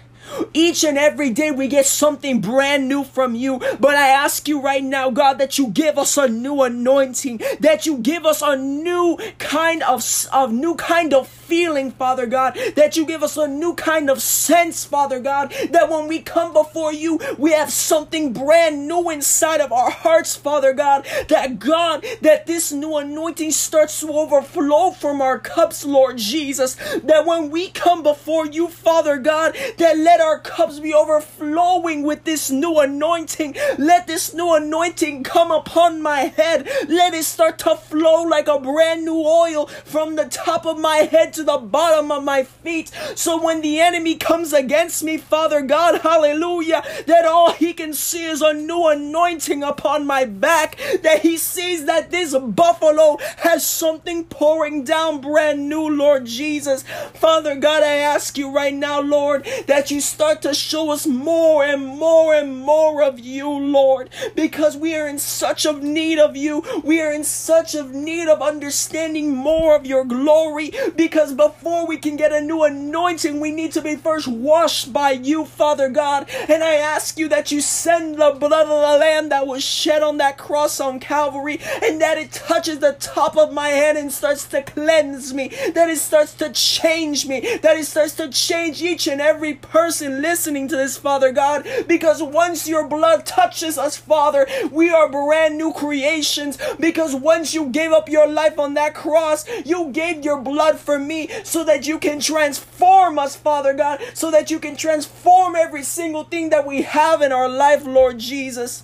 Each 0.53 0.83
and 0.83 0.97
every 0.97 1.29
day 1.29 1.51
we 1.51 1.67
get 1.67 1.85
something 1.85 2.41
brand 2.41 2.87
new 2.87 3.03
from 3.03 3.35
you. 3.35 3.59
But 3.79 3.95
I 3.95 4.07
ask 4.09 4.47
you 4.47 4.61
right 4.61 4.83
now, 4.83 5.09
God, 5.09 5.39
that 5.39 5.57
you 5.57 5.67
give 5.67 5.97
us 5.97 6.17
a 6.17 6.27
new 6.27 6.61
anointing, 6.61 7.41
that 7.59 7.85
you 7.85 7.97
give 7.97 8.25
us 8.25 8.41
a 8.41 8.55
new 8.55 9.17
kind 9.39 9.83
of, 9.83 10.03
of 10.31 10.51
new 10.51 10.75
kind 10.75 11.13
of 11.13 11.27
feeling, 11.53 11.91
Father 11.91 12.25
God, 12.25 12.57
that 12.75 12.97
you 12.97 13.05
give 13.05 13.21
us 13.21 13.37
a 13.37 13.47
new 13.47 13.75
kind 13.75 14.09
of 14.09 14.23
sense, 14.23 14.85
Father 14.85 15.19
God, 15.19 15.53
that 15.69 15.87
when 15.87 16.07
we 16.07 16.19
come 16.19 16.51
before 16.51 16.91
you, 16.91 17.19
we 17.37 17.51
have 17.51 17.71
something 17.71 18.33
brand 18.33 18.87
new 18.87 19.11
inside 19.11 19.61
of 19.61 19.71
our 19.71 19.91
hearts, 19.91 20.35
Father 20.35 20.73
God, 20.73 21.05
that 21.29 21.59
God, 21.59 22.03
that 22.21 22.47
this 22.47 22.71
new 22.71 22.97
anointing 22.97 23.51
starts 23.51 23.99
to 23.99 24.09
overflow 24.11 24.89
from 24.89 25.21
our 25.21 25.37
cups, 25.37 25.85
Lord 25.85 26.17
Jesus, 26.17 26.73
that 27.03 27.27
when 27.27 27.51
we 27.51 27.69
come 27.69 28.01
before 28.01 28.47
you, 28.47 28.67
Father 28.67 29.19
God, 29.19 29.55
that 29.77 29.99
let 29.99 30.21
our 30.21 30.39
cups 30.39 30.79
be 30.79 30.91
overflowing 30.91 32.01
with 32.01 32.23
this 32.23 32.49
new 32.49 32.79
anointing. 32.79 33.55
Let 33.77 34.07
this 34.07 34.33
new 34.33 34.55
anointing 34.55 35.21
come 35.21 35.51
upon 35.51 36.01
my 36.01 36.21
head. 36.21 36.67
Let 36.87 37.13
it 37.13 37.25
start 37.25 37.59
to 37.59 37.75
flow 37.75 38.23
like 38.23 38.47
a 38.47 38.59
brand 38.59 39.05
new 39.05 39.21
oil 39.21 39.67
from 39.67 40.15
the 40.15 40.25
top 40.25 40.65
of 40.65 40.79
my 40.79 40.97
head 40.97 41.31
to 41.33 41.42
the 41.43 41.57
bottom 41.57 42.11
of 42.11 42.23
my 42.23 42.43
feet. 42.43 42.91
So 43.15 43.41
when 43.41 43.61
the 43.61 43.79
enemy 43.79 44.15
comes 44.15 44.53
against 44.53 45.03
me, 45.03 45.17
Father 45.17 45.61
God, 45.61 46.01
hallelujah, 46.01 46.83
that 47.07 47.25
all 47.25 47.53
he 47.53 47.73
can 47.73 47.93
see 47.93 48.25
is 48.25 48.41
a 48.41 48.53
new 48.53 48.87
anointing 48.87 49.63
upon 49.63 50.05
my 50.05 50.25
back. 50.25 50.77
That 51.03 51.21
he 51.21 51.37
sees 51.37 51.85
that 51.85 52.11
this 52.11 52.35
buffalo 52.35 53.17
has 53.37 53.65
something 53.65 54.25
pouring 54.25 54.83
down 54.83 55.21
brand 55.21 55.69
new, 55.69 55.89
Lord 55.89 56.25
Jesus. 56.25 56.83
Father 57.13 57.55
God, 57.55 57.83
I 57.83 57.95
ask 57.95 58.37
you 58.37 58.51
right 58.51 58.73
now, 58.73 59.01
Lord, 59.01 59.47
that 59.67 59.91
you 59.91 60.01
start 60.01 60.41
to 60.41 60.53
show 60.53 60.91
us 60.91 61.05
more 61.07 61.63
and 61.63 61.85
more 61.85 62.33
and 62.33 62.57
more 62.57 63.03
of 63.03 63.19
you, 63.19 63.49
Lord, 63.49 64.09
because 64.35 64.75
we 64.75 64.95
are 64.95 65.07
in 65.07 65.19
such 65.19 65.65
of 65.65 65.81
need 65.81 66.19
of 66.19 66.35
you. 66.35 66.63
We 66.83 67.01
are 67.01 67.13
in 67.13 67.23
such 67.23 67.75
of 67.75 67.93
need 67.93 68.27
of 68.27 68.41
understanding 68.41 69.35
more 69.35 69.75
of 69.75 69.85
your 69.85 70.03
glory 70.03 70.71
because 70.95 71.22
before 71.31 71.87
we 71.87 71.97
can 71.97 72.17
get 72.17 72.33
a 72.33 72.41
new 72.41 72.63
anointing, 72.63 73.39
we 73.39 73.51
need 73.51 73.71
to 73.73 73.81
be 73.81 73.95
first 73.95 74.27
washed 74.27 74.91
by 74.91 75.11
you, 75.11 75.45
Father 75.45 75.87
God. 75.87 76.27
And 76.49 76.63
I 76.63 76.73
ask 76.73 77.17
you 77.17 77.29
that 77.29 77.51
you 77.51 77.61
send 77.61 78.15
the 78.15 78.31
blood 78.31 78.63
of 78.63 78.69
the 78.69 78.97
Lamb 78.99 79.29
that 79.29 79.47
was 79.47 79.63
shed 79.63 80.01
on 80.01 80.17
that 80.17 80.37
cross 80.37 80.79
on 80.79 80.99
Calvary 80.99 81.59
and 81.81 82.01
that 82.01 82.17
it 82.17 82.31
touches 82.31 82.79
the 82.79 82.93
top 82.99 83.37
of 83.37 83.53
my 83.53 83.69
head 83.69 83.95
and 83.95 84.11
starts 84.11 84.45
to 84.47 84.61
cleanse 84.63 85.33
me, 85.33 85.49
that 85.73 85.89
it 85.89 85.99
starts 85.99 86.33
to 86.33 86.51
change 86.51 87.27
me, 87.27 87.57
that 87.61 87.77
it 87.77 87.85
starts 87.85 88.15
to 88.15 88.29
change 88.29 88.81
each 88.81 89.07
and 89.07 89.21
every 89.21 89.53
person 89.53 90.21
listening 90.21 90.67
to 90.67 90.75
this, 90.75 90.97
Father 90.97 91.31
God. 91.31 91.67
Because 91.87 92.21
once 92.23 92.67
your 92.67 92.87
blood 92.87 93.25
touches 93.25 93.77
us, 93.77 93.95
Father, 93.95 94.47
we 94.71 94.89
are 94.89 95.09
brand 95.09 95.57
new 95.57 95.71
creations. 95.71 96.57
Because 96.79 97.15
once 97.15 97.53
you 97.53 97.69
gave 97.69 97.91
up 97.91 98.09
your 98.09 98.27
life 98.27 98.57
on 98.57 98.73
that 98.73 98.95
cross, 98.95 99.45
you 99.63 99.91
gave 99.91 100.25
your 100.25 100.41
blood 100.41 100.79
for 100.79 100.97
me 100.97 101.12
so 101.43 101.63
that 101.63 101.87
you 101.87 101.99
can 101.99 102.19
transform 102.19 103.19
us, 103.19 103.35
Father 103.35 103.73
God, 103.73 104.01
so 104.13 104.31
that 104.31 104.51
you 104.51 104.59
can 104.59 104.75
transform 104.75 105.55
every 105.55 105.83
single 105.83 106.23
thing 106.23 106.49
that 106.49 106.65
we 106.65 106.81
have 106.83 107.21
in 107.21 107.31
our 107.31 107.49
life, 107.49 107.85
Lord 107.85 108.19
Jesus. 108.19 108.83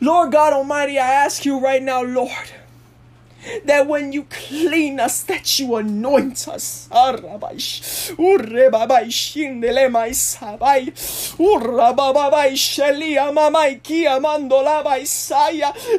Lord 0.00 0.32
God 0.32 0.52
Almighty, 0.52 0.98
I 0.98 1.06
ask 1.06 1.44
you 1.44 1.60
right 1.60 1.82
now, 1.82 2.02
Lord, 2.02 2.50
that 3.64 3.86
when 3.86 4.12
you 4.12 4.26
clean 4.30 5.00
us, 5.00 5.22
that 5.24 5.58
you 5.58 5.76
anoint 5.76 6.48
us. 6.48 6.88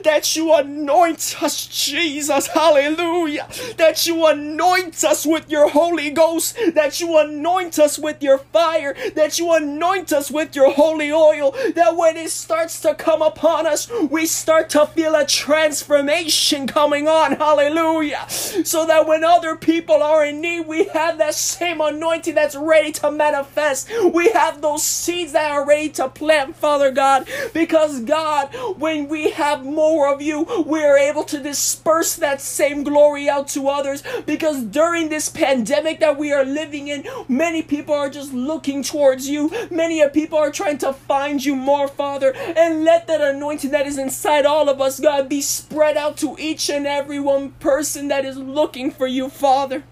That 0.04 0.36
you 0.36 0.54
anoint 0.54 1.44
us, 1.44 1.68
Jesus, 1.68 2.48
hallelujah, 2.48 3.48
that 3.78 4.06
you 4.06 4.26
anoint 4.26 5.04
us 5.04 5.26
with 5.26 5.50
your 5.50 5.70
Holy 5.70 6.10
Ghost, 6.12 6.58
that 6.74 7.00
you 7.00 7.18
anoint 7.18 7.80
us 7.80 7.98
with 7.98 8.22
your 8.22 8.38
fire, 8.38 8.96
that 9.16 9.40
you 9.40 9.54
anoint 9.54 10.14
us 10.14 10.30
with 10.32 10.56
your 10.56 10.72
holy 10.72 11.12
oil, 11.12 11.52
that 11.76 11.96
when 11.98 12.18
it 12.18 12.30
starts 12.30 12.80
to 12.82 12.94
come 12.96 13.22
upon 13.22 13.66
us, 13.66 13.90
we 14.10 14.26
start 14.26 14.70
to 14.72 14.86
feel 14.88 15.16
a 15.16 15.26
transformation 15.26 16.68
coming 16.68 17.08
on, 17.08 17.31
hallelujah, 17.38 18.26
so 18.30 18.86
that 18.86 19.08
when 19.08 19.24
other 19.24 19.56
people 19.56 20.02
are 20.04 20.26
in 20.26 20.42
need, 20.42 20.68
we 20.68 20.86
have 20.86 21.18
that 21.18 21.34
same 21.34 21.82
anointing 21.82 22.36
that's 22.36 22.56
ready 22.56 22.92
to 22.92 23.12
manifest. 23.12 23.90
We 24.14 24.30
have 24.32 24.62
those 24.62 24.84
seeds 24.84 25.32
that 25.34 25.52
are 25.52 25.66
ready 25.66 25.90
to 25.90 26.10
plant, 26.10 26.56
Father 26.56 26.92
God, 26.92 27.28
because 27.54 28.02
God, 28.02 28.50
when 28.78 29.08
we 29.08 29.32
have 29.32 29.66
more 29.66 30.14
of 30.14 30.22
you, 30.22 30.44
we 30.66 30.84
are 30.84 30.98
able 30.98 31.24
to 31.26 31.40
disperse 31.42 32.16
that 32.18 32.42
same 32.42 32.84
glory 32.84 33.30
out 33.30 33.48
to 33.50 33.68
others. 33.70 34.04
Because 34.26 34.64
during 34.64 35.10
this 35.10 35.30
pandemic 35.30 36.00
that 36.00 36.18
we 36.18 36.32
are 36.32 36.46
living 36.46 36.88
in, 36.88 37.06
many 37.28 37.62
people 37.62 37.94
are 37.94 38.10
just 38.10 38.34
looking 38.34 38.84
towards 38.84 39.30
you. 39.30 39.52
Many 39.70 40.08
people 40.10 40.38
are 40.38 40.52
trying 40.52 40.78
to 40.80 40.94
find 40.94 41.44
you 41.44 41.56
more, 41.56 41.88
Father, 41.88 42.34
and 42.36 42.84
let 42.84 43.08
that 43.08 43.22
anointing 43.22 43.72
that 43.72 43.88
is 43.88 43.98
inside 43.98 44.46
all 44.46 44.70
of 44.70 44.82
us, 44.82 45.00
God, 45.00 45.30
be 45.30 45.42
spread 45.42 45.98
out 45.98 46.18
to 46.18 46.36
each 46.40 46.70
and 46.70 46.86
every 46.86 47.20
one 47.22 47.52
person 47.52 48.10
that 48.10 48.26
is 48.26 48.38
looking 48.38 48.92
for 48.92 49.08
you, 49.08 49.30
Father. 49.30 49.84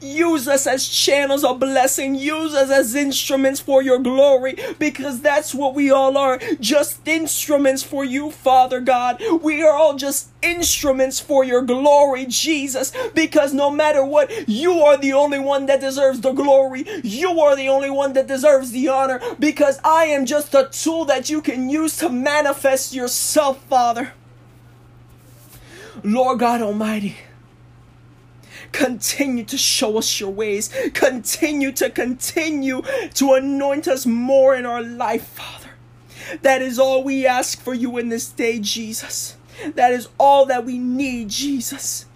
Use 0.00 0.46
us 0.46 0.66
as 0.66 0.88
channels 0.88 1.44
of 1.44 1.58
blessing. 1.58 2.14
Use 2.14 2.54
us 2.54 2.70
as 2.70 2.94
instruments 2.94 3.60
for 3.60 3.82
your 3.82 3.98
glory 3.98 4.56
because 4.78 5.20
that's 5.20 5.54
what 5.54 5.74
we 5.74 5.90
all 5.90 6.16
are. 6.16 6.38
Just 6.60 7.06
instruments 7.06 7.82
for 7.82 8.04
you, 8.04 8.30
Father 8.30 8.80
God. 8.80 9.22
We 9.42 9.62
are 9.62 9.72
all 9.72 9.96
just 9.96 10.30
instruments 10.42 11.20
for 11.20 11.44
your 11.44 11.62
glory, 11.62 12.26
Jesus, 12.26 12.92
because 13.14 13.52
no 13.52 13.70
matter 13.70 14.04
what, 14.04 14.48
you 14.48 14.80
are 14.80 14.96
the 14.96 15.12
only 15.12 15.38
one 15.38 15.66
that 15.66 15.80
deserves 15.80 16.20
the 16.20 16.32
glory. 16.32 16.84
You 17.02 17.40
are 17.40 17.56
the 17.56 17.68
only 17.68 17.90
one 17.90 18.12
that 18.14 18.26
deserves 18.26 18.70
the 18.70 18.88
honor 18.88 19.20
because 19.38 19.80
I 19.84 20.04
am 20.04 20.26
just 20.26 20.54
a 20.54 20.68
tool 20.70 21.04
that 21.06 21.30
you 21.30 21.42
can 21.42 21.68
use 21.68 21.96
to 21.98 22.08
manifest 22.08 22.94
yourself, 22.94 23.62
Father. 23.64 24.12
Lord 26.02 26.38
God 26.38 26.62
Almighty. 26.62 27.16
Continue 28.72 29.44
to 29.44 29.58
show 29.58 29.98
us 29.98 30.20
your 30.20 30.30
ways. 30.30 30.70
Continue 30.94 31.72
to 31.72 31.90
continue 31.90 32.82
to 33.14 33.34
anoint 33.34 33.88
us 33.88 34.06
more 34.06 34.54
in 34.54 34.66
our 34.66 34.82
life, 34.82 35.26
Father. 35.26 35.70
That 36.42 36.62
is 36.62 36.78
all 36.78 37.02
we 37.02 37.26
ask 37.26 37.60
for 37.60 37.74
you 37.74 37.98
in 37.98 38.08
this 38.08 38.28
day, 38.28 38.60
Jesus. 38.60 39.36
That 39.74 39.92
is 39.92 40.08
all 40.18 40.46
that 40.46 40.64
we 40.64 40.78
need, 40.78 41.28
Jesus. 41.28 42.06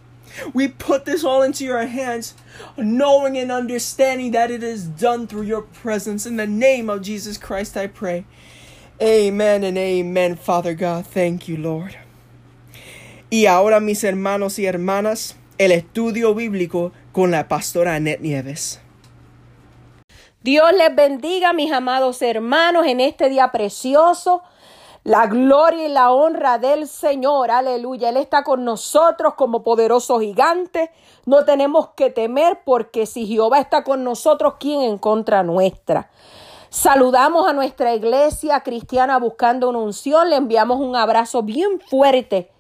We 0.53 0.69
put 0.69 1.05
this 1.05 1.25
all 1.25 1.43
into 1.43 1.65
your 1.65 1.87
hands, 1.87 2.35
knowing 2.77 3.37
and 3.37 3.53
understanding 3.53 4.33
that 4.33 4.51
it 4.51 4.63
is 4.63 4.85
done 4.85 5.27
through 5.27 5.43
your 5.43 5.63
presence. 5.63 6.27
In 6.27 6.37
the 6.37 6.47
name 6.47 6.91
of 6.91 7.03
Jesus 7.03 7.39
Christ, 7.39 7.77
I 7.77 7.87
pray. 7.87 8.25
Amen 9.03 9.65
and 9.65 9.77
amen, 9.77 10.37
Father 10.37 10.75
God. 10.75 11.07
Thank 11.07 11.49
you, 11.49 11.57
Lord. 11.57 11.97
Y 13.31 13.47
ahora, 13.47 13.81
mis 13.81 14.05
hermanos 14.05 14.59
y 14.59 14.67
hermanas, 14.67 15.37
el 15.59 15.73
estudio 15.73 16.35
bíblico 16.35 16.93
con 17.13 17.31
la 17.31 17.49
pastora 17.49 17.95
Annette 17.95 18.21
Nieves. 18.21 18.81
Dios 20.43 20.73
les 20.77 20.95
bendiga, 20.95 21.53
mis 21.53 21.73
amados 21.73 22.21
hermanos, 22.21 22.87
en 22.87 23.01
este 23.01 23.31
día 23.31 23.51
precioso. 23.51 24.43
La 25.03 25.27
gloria 25.27 25.87
y 25.87 25.89
la 25.89 26.13
honra 26.13 26.59
del 26.59 26.87
Señor, 26.87 27.51
aleluya. 27.51 28.11
Él 28.11 28.19
está 28.19 28.43
con 28.43 28.65
nosotros 28.65 29.35
como 29.35 29.63
poderoso 29.63 30.21
gigante. 30.21 30.91
No 31.25 31.45
tenemos 31.45 31.91
que 31.97 32.11
temer 32.11 32.61
porque 32.65 33.07
si 33.07 33.27
Jehová 33.27 33.59
está 33.59 33.85
con 33.85 34.05
nosotros, 34.05 34.55
¿quién 34.61 34.83
en 34.83 34.99
contra 34.99 35.43
nuestra? 35.43 36.11
Saludamos 36.69 37.47
a 37.47 37.53
nuestra 37.53 37.95
iglesia 37.95 38.61
cristiana 38.61 39.19
buscando 39.19 39.69
una 39.71 39.79
unción. 39.79 40.31
Le 40.31 40.37
enviamos 40.37 40.81
un 40.81 40.97
abrazo 40.97 41.43
bien 41.43 41.81
fuerte 41.81 42.51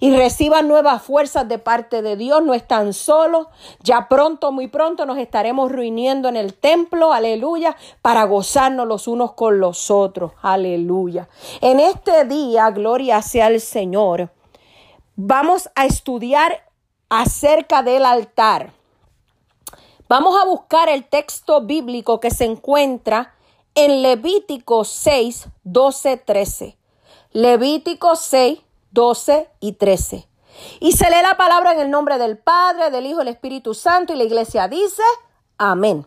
y 0.00 0.16
reciban 0.16 0.66
nuevas 0.66 1.02
fuerzas 1.02 1.46
de 1.46 1.58
parte 1.58 2.02
de 2.02 2.16
Dios. 2.16 2.42
No 2.42 2.54
están 2.54 2.94
solos. 2.94 3.46
Ya 3.82 4.08
pronto, 4.08 4.50
muy 4.50 4.66
pronto 4.66 5.06
nos 5.06 5.18
estaremos 5.18 5.70
reuniendo 5.70 6.28
en 6.28 6.36
el 6.36 6.54
templo, 6.54 7.12
aleluya, 7.12 7.76
para 8.02 8.24
gozarnos 8.24 8.88
los 8.88 9.06
unos 9.06 9.34
con 9.34 9.60
los 9.60 9.90
otros, 9.90 10.32
aleluya. 10.42 11.28
En 11.60 11.78
este 11.78 12.24
día, 12.24 12.70
gloria 12.70 13.20
sea 13.22 13.46
al 13.46 13.60
Señor, 13.60 14.30
vamos 15.14 15.70
a 15.74 15.84
estudiar 15.84 16.64
acerca 17.10 17.82
del 17.82 18.06
altar. 18.06 18.72
Vamos 20.08 20.40
a 20.40 20.44
buscar 20.44 20.88
el 20.88 21.04
texto 21.04 21.60
bíblico 21.60 22.18
que 22.18 22.30
se 22.30 22.44
encuentra 22.44 23.34
en 23.74 24.02
Levítico 24.02 24.84
6, 24.84 25.48
12, 25.62 26.16
13. 26.16 26.76
Levítico 27.32 28.16
6, 28.16 28.60
12 28.92 29.50
y 29.60 29.72
13. 29.72 30.28
Y 30.80 30.92
se 30.92 31.10
lee 31.10 31.22
la 31.22 31.36
palabra 31.36 31.72
en 31.72 31.80
el 31.80 31.90
nombre 31.90 32.18
del 32.18 32.38
Padre, 32.38 32.90
del 32.90 33.06
Hijo 33.06 33.18
del 33.18 33.28
Espíritu 33.28 33.74
Santo 33.74 34.12
y 34.12 34.16
la 34.16 34.24
iglesia 34.24 34.68
dice, 34.68 35.02
amén. 35.58 36.06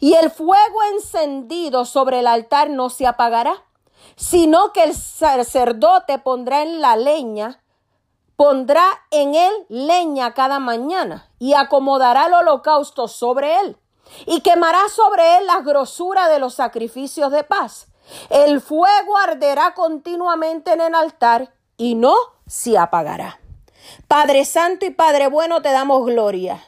Y 0.00 0.14
el 0.14 0.30
fuego 0.30 0.82
encendido 0.92 1.84
sobre 1.84 2.20
el 2.20 2.26
altar 2.26 2.70
no 2.70 2.90
se 2.90 3.06
apagará, 3.06 3.62
sino 4.16 4.72
que 4.72 4.82
el 4.84 4.94
sacerdote 4.94 6.18
pondrá 6.18 6.62
en 6.62 6.80
la 6.80 6.96
leña, 6.96 7.62
pondrá 8.36 8.84
en 9.10 9.34
él 9.34 9.52
leña 9.68 10.34
cada 10.34 10.58
mañana 10.58 11.30
y 11.38 11.54
acomodará 11.54 12.26
el 12.26 12.34
holocausto 12.34 13.06
sobre 13.06 13.60
él 13.60 13.76
y 14.26 14.40
quemará 14.40 14.88
sobre 14.88 15.38
él 15.38 15.46
la 15.46 15.60
grosura 15.60 16.28
de 16.28 16.38
los 16.38 16.54
sacrificios 16.54 17.30
de 17.30 17.44
paz. 17.44 17.88
El 18.30 18.60
fuego 18.60 19.16
arderá 19.16 19.74
continuamente 19.74 20.72
en 20.72 20.80
el 20.80 20.94
altar 20.94 21.54
y 21.82 21.96
no 21.96 22.14
se 22.46 22.78
apagará. 22.78 23.40
Padre 24.06 24.44
Santo 24.44 24.86
y 24.86 24.90
Padre 24.90 25.26
Bueno, 25.26 25.62
te 25.62 25.72
damos 25.72 26.06
gloria, 26.06 26.62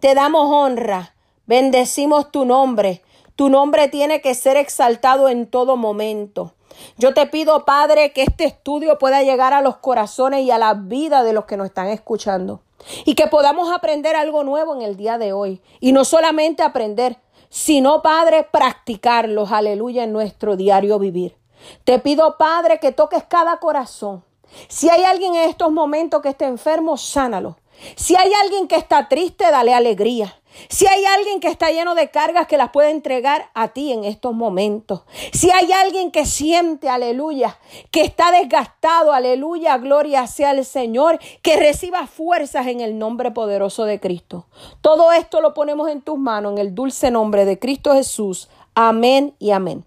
te 0.00 0.14
damos 0.14 0.50
honra, 0.52 1.14
bendecimos 1.46 2.30
tu 2.30 2.44
nombre. 2.44 3.02
Tu 3.36 3.48
nombre 3.48 3.88
tiene 3.88 4.20
que 4.20 4.34
ser 4.34 4.58
exaltado 4.58 5.30
en 5.30 5.46
todo 5.46 5.78
momento. 5.78 6.52
Yo 6.98 7.14
te 7.14 7.24
pido, 7.24 7.64
Padre, 7.64 8.12
que 8.12 8.20
este 8.20 8.44
estudio 8.44 8.98
pueda 8.98 9.22
llegar 9.22 9.54
a 9.54 9.62
los 9.62 9.78
corazones 9.78 10.42
y 10.42 10.50
a 10.50 10.58
la 10.58 10.74
vida 10.74 11.22
de 11.22 11.32
los 11.32 11.46
que 11.46 11.56
nos 11.56 11.68
están 11.68 11.88
escuchando. 11.88 12.60
Y 13.06 13.14
que 13.14 13.28
podamos 13.28 13.72
aprender 13.72 14.14
algo 14.14 14.44
nuevo 14.44 14.74
en 14.74 14.82
el 14.82 14.98
día 14.98 15.16
de 15.16 15.32
hoy. 15.32 15.62
Y 15.80 15.92
no 15.92 16.04
solamente 16.04 16.62
aprender, 16.62 17.16
sino, 17.48 18.02
Padre, 18.02 18.46
practicarlos, 18.50 19.52
aleluya, 19.52 20.04
en 20.04 20.12
nuestro 20.12 20.56
diario 20.56 20.98
vivir. 20.98 21.34
Te 21.84 21.98
pido, 21.98 22.36
Padre, 22.36 22.78
que 22.78 22.92
toques 22.92 23.24
cada 23.24 23.56
corazón. 23.56 24.22
Si 24.68 24.88
hay 24.88 25.04
alguien 25.04 25.34
en 25.34 25.48
estos 25.48 25.72
momentos 25.72 26.22
que 26.22 26.30
esté 26.30 26.46
enfermo, 26.46 26.96
sánalo. 26.96 27.56
Si 27.96 28.14
hay 28.16 28.30
alguien 28.42 28.68
que 28.68 28.76
está 28.76 29.08
triste, 29.08 29.50
dale 29.50 29.74
alegría. 29.74 30.36
Si 30.68 30.86
hay 30.86 31.04
alguien 31.04 31.40
que 31.40 31.48
está 31.48 31.70
lleno 31.70 31.94
de 31.94 32.10
cargas 32.10 32.46
que 32.46 32.56
las 32.56 32.70
puede 32.70 32.90
entregar 32.90 33.50
a 33.54 33.68
ti 33.68 33.92
en 33.92 34.04
estos 34.04 34.34
momentos. 34.34 35.02
Si 35.32 35.50
hay 35.50 35.70
alguien 35.72 36.10
que 36.10 36.26
siente, 36.26 36.88
aleluya, 36.88 37.58
que 37.90 38.02
está 38.02 38.32
desgastado, 38.32 39.12
aleluya, 39.12 39.78
gloria 39.78 40.26
sea 40.26 40.50
el 40.50 40.64
Señor, 40.64 41.20
que 41.42 41.56
reciba 41.56 42.06
fuerzas 42.06 42.66
en 42.66 42.80
el 42.80 42.98
nombre 42.98 43.30
poderoso 43.30 43.84
de 43.84 44.00
Cristo. 44.00 44.46
Todo 44.80 45.12
esto 45.12 45.40
lo 45.40 45.54
ponemos 45.54 45.88
en 45.88 46.02
tus 46.02 46.18
manos 46.18 46.52
en 46.52 46.58
el 46.58 46.74
dulce 46.74 47.10
nombre 47.10 47.44
de 47.44 47.58
Cristo 47.58 47.94
Jesús. 47.94 48.48
Amén 48.74 49.34
y 49.38 49.52
amén. 49.52 49.84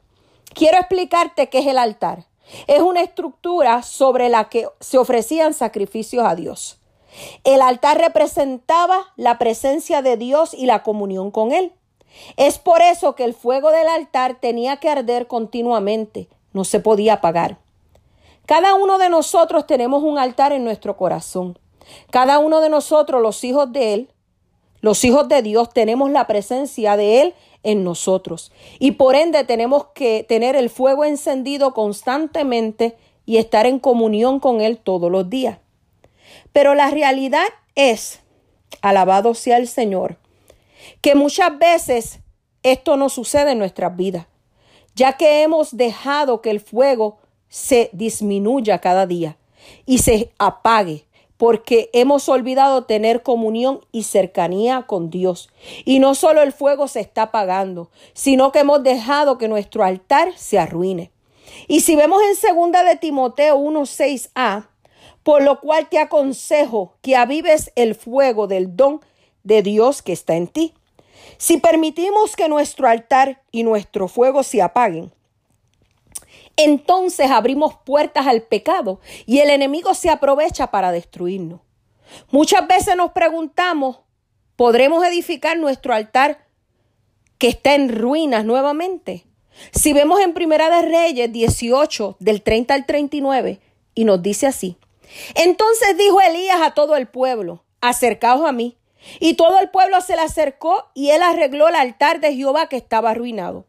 Quiero 0.54 0.78
explicarte 0.78 1.49
qué 1.49 1.60
es 1.60 1.67
el 1.67 1.78
altar. 1.78 2.26
Es 2.68 2.82
una 2.82 3.02
estructura 3.02 3.84
sobre 3.84 4.30
la 4.30 4.50
que 4.50 4.68
se 4.80 4.98
ofrecían 4.98 5.54
sacrificios 5.54 6.26
a 6.26 6.36
Dios. 6.36 6.80
El 7.44 7.62
altar 7.62 8.00
representaba 8.00 9.13
la 9.16 9.38
presencia 9.38 10.02
de 10.02 10.18
Dios 10.18 10.54
y 10.54 10.66
la 10.66 10.84
comunión 10.84 11.32
con 11.32 11.52
Él. 11.52 11.74
Es 12.38 12.58
por 12.60 12.82
eso 12.82 13.16
que 13.16 13.24
el 13.24 13.34
fuego 13.34 13.72
del 13.72 13.88
altar 13.88 14.38
tenía 14.39 14.78
que 14.78 14.89
arder 14.89 15.28
continuamente, 15.28 16.28
no 16.54 16.63
se 16.63 16.80
podía 16.80 17.13
apagar. 17.13 17.58
Cada 18.46 18.76
uno 18.76 18.98
de 18.98 19.10
nosotros 19.10 19.66
tenemos 19.66 20.04
un 20.04 20.18
altar 20.18 20.52
en 20.52 20.63
nuestro 20.63 20.98
corazón. 20.98 21.58
Cada 22.12 22.39
uno 22.39 22.62
de 22.62 22.70
nosotros, 22.70 23.22
los 23.22 23.44
hijos 23.44 23.72
de 23.72 23.94
Él, 23.94 24.10
los 24.82 25.04
hijos 25.06 25.28
de 25.30 25.42
Dios, 25.42 25.70
tenemos 25.70 26.12
la 26.12 26.28
presencia 26.28 26.98
de 26.98 27.22
Él 27.22 27.34
en 27.63 27.84
nosotros. 27.84 28.52
Y 28.80 28.91
por 28.91 29.15
ende 29.15 29.43
tenemos 29.43 29.88
que 29.95 30.26
tener 30.28 30.56
el 30.56 30.69
fuego 30.69 31.06
encendido 31.06 31.73
constantemente 31.73 32.95
y 33.26 33.38
estar 33.38 33.65
en 33.65 33.80
comunión 33.80 34.39
con 34.39 34.62
Él 34.62 34.78
todos 34.78 35.10
los 35.10 35.30
días. 35.30 35.58
Pero 36.52 36.76
la 36.76 36.91
realidad 36.91 37.45
es, 37.76 38.21
alabado 38.82 39.34
sea 39.34 39.58
el 39.58 39.67
Señor, 39.67 40.17
que 41.02 41.15
muchas 41.15 41.58
veces 41.58 42.19
esto 42.63 42.97
no 42.97 43.10
sucede 43.10 43.52
en 43.52 43.60
nuestras 43.60 43.95
vidas, 43.95 44.28
ya 44.95 45.13
que 45.13 45.43
hemos 45.43 45.76
dejado 45.76 46.41
que 46.41 46.52
el 46.52 46.60
fuego 46.60 47.17
se 47.49 47.89
disminuya 47.93 48.80
cada 48.80 49.06
día 49.06 49.38
y 49.86 49.99
se 49.99 50.32
apague, 50.38 51.06
porque 51.38 51.89
hemos 51.93 52.30
olvidado 52.30 52.86
tener 52.86 53.24
comunión 53.24 53.82
y 53.91 54.04
cercanía 54.04 54.84
con 54.84 55.10
Dios. 55.10 55.50
Y 55.86 56.00
no 56.00 56.15
solo 56.15 56.41
el 56.41 56.54
fuego 56.54 56.88
se 56.88 57.00
está 57.00 57.24
apagando, 57.24 57.89
sino 58.13 58.52
que 58.52 58.60
hemos 58.60 58.84
dejado 58.84 59.38
que 59.38 59.48
nuestro 59.48 59.84
altar 59.84 60.34
se 60.36 60.60
arruine. 60.60 61.12
Y 61.67 61.82
si 61.82 61.96
vemos 61.96 62.22
en 62.24 62.36
segunda 62.36 62.84
de 62.84 62.96
Timoteo 62.96 63.58
1:6a, 63.58 64.69
por 65.24 65.41
lo 65.41 65.60
cual 65.60 65.88
te 65.89 66.00
aconsejo 66.00 66.93
que 67.02 67.15
avives 67.15 67.72
el 67.76 67.96
fuego 67.96 68.48
del 68.48 68.76
don 68.76 69.02
de 69.43 69.62
Dios 69.62 70.02
que 70.02 70.13
está 70.13 70.36
en 70.36 70.48
ti. 70.48 70.74
Si 71.38 71.58
permitimos 71.58 72.36
que 72.36 72.50
nuestro 72.50 72.88
altar 72.88 73.41
y 73.52 73.63
nuestro 73.63 74.08
fuego 74.08 74.43
se 74.43 74.62
apaguen, 74.62 75.12
entonces 76.56 77.32
abrimos 77.32 77.76
puertas 77.86 78.28
al 78.28 78.44
pecado 78.44 79.00
y 79.26 79.39
el 79.39 79.50
enemigo 79.50 79.94
se 79.94 80.10
aprovecha 80.10 80.68
para 80.68 80.92
destruirnos. 80.92 81.62
Muchas 82.32 82.68
veces 82.68 82.96
nos 82.96 83.12
preguntamos, 83.12 84.00
¿podremos 84.56 85.06
edificar 85.06 85.58
nuestro 85.58 85.94
altar 85.94 86.46
que 87.38 87.48
está 87.48 87.76
en 87.76 87.89
ruinas 87.89 88.46
nuevamente? 88.46 89.26
Si 89.72 89.94
vemos 89.94 90.20
en 90.20 90.34
Primera 90.34 90.70
de 90.70 90.88
Reyes 90.88 91.32
18, 91.32 92.18
del 92.20 92.42
30 92.42 92.74
al 92.74 92.86
39, 92.86 93.60
y 93.96 94.06
nos 94.06 94.22
dice 94.22 94.48
así, 94.48 94.78
entonces 95.36 95.98
dijo 95.98 96.20
Elías 96.22 96.62
a 96.62 96.74
todo 96.74 96.96
el 96.96 97.08
pueblo, 97.08 97.63
acercaos 97.82 98.48
a 98.48 98.52
mí. 98.52 98.78
Y 99.20 99.34
todo 99.34 99.60
el 99.60 99.70
pueblo 99.70 100.00
se 100.00 100.16
le 100.16 100.22
acercó 100.22 100.89
y 100.94 101.10
él 101.10 101.22
arregló 101.22 101.68
el 101.68 101.76
altar 101.76 102.22
de 102.22 102.34
Jehová 102.34 102.68
que 102.68 102.78
estaba 102.78 103.10
arruinado. 103.12 103.66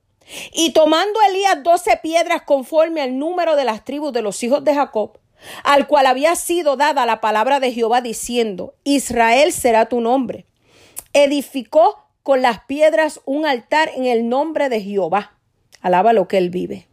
Y 0.53 0.73
tomando 0.73 1.19
Elías 1.29 1.63
doce 1.63 1.99
piedras 2.03 2.43
conforme 2.43 3.03
al 3.03 3.19
número 3.19 3.57
de 3.57 3.65
las 3.65 3.85
tribus 3.85 4.13
de 4.13 4.23
los 4.23 4.43
hijos 4.43 4.65
de 4.65 4.75
Jacob, 4.75 5.19
al 5.63 5.87
cual 5.87 6.07
había 6.07 6.35
sido 6.37 6.77
dada 6.77 7.07
la 7.07 7.21
palabra 7.21 7.61
de 7.61 7.73
Jehová 7.73 8.01
diciendo, 8.01 8.75
Israel 8.85 9.53
será 9.53 9.87
tu 9.87 10.01
nombre, 10.01 10.47
edificó 11.13 12.09
con 12.23 12.41
las 12.41 12.65
piedras 12.65 13.21
un 13.27 13.45
altar 13.45 13.91
en 13.95 14.07
el 14.07 14.29
nombre 14.29 14.69
de 14.69 14.81
Jehová. 14.81 15.37
Alaba 15.83 16.15
lo 16.15 16.27
que 16.27 16.39
él 16.39 16.49
vive. 16.49 16.89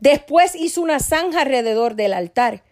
Después 0.00 0.56
hizo 0.56 0.80
una 0.80 0.98
zanja 0.98 1.42
alrededor 1.42 1.94
del 1.94 2.14
altar, 2.14 2.64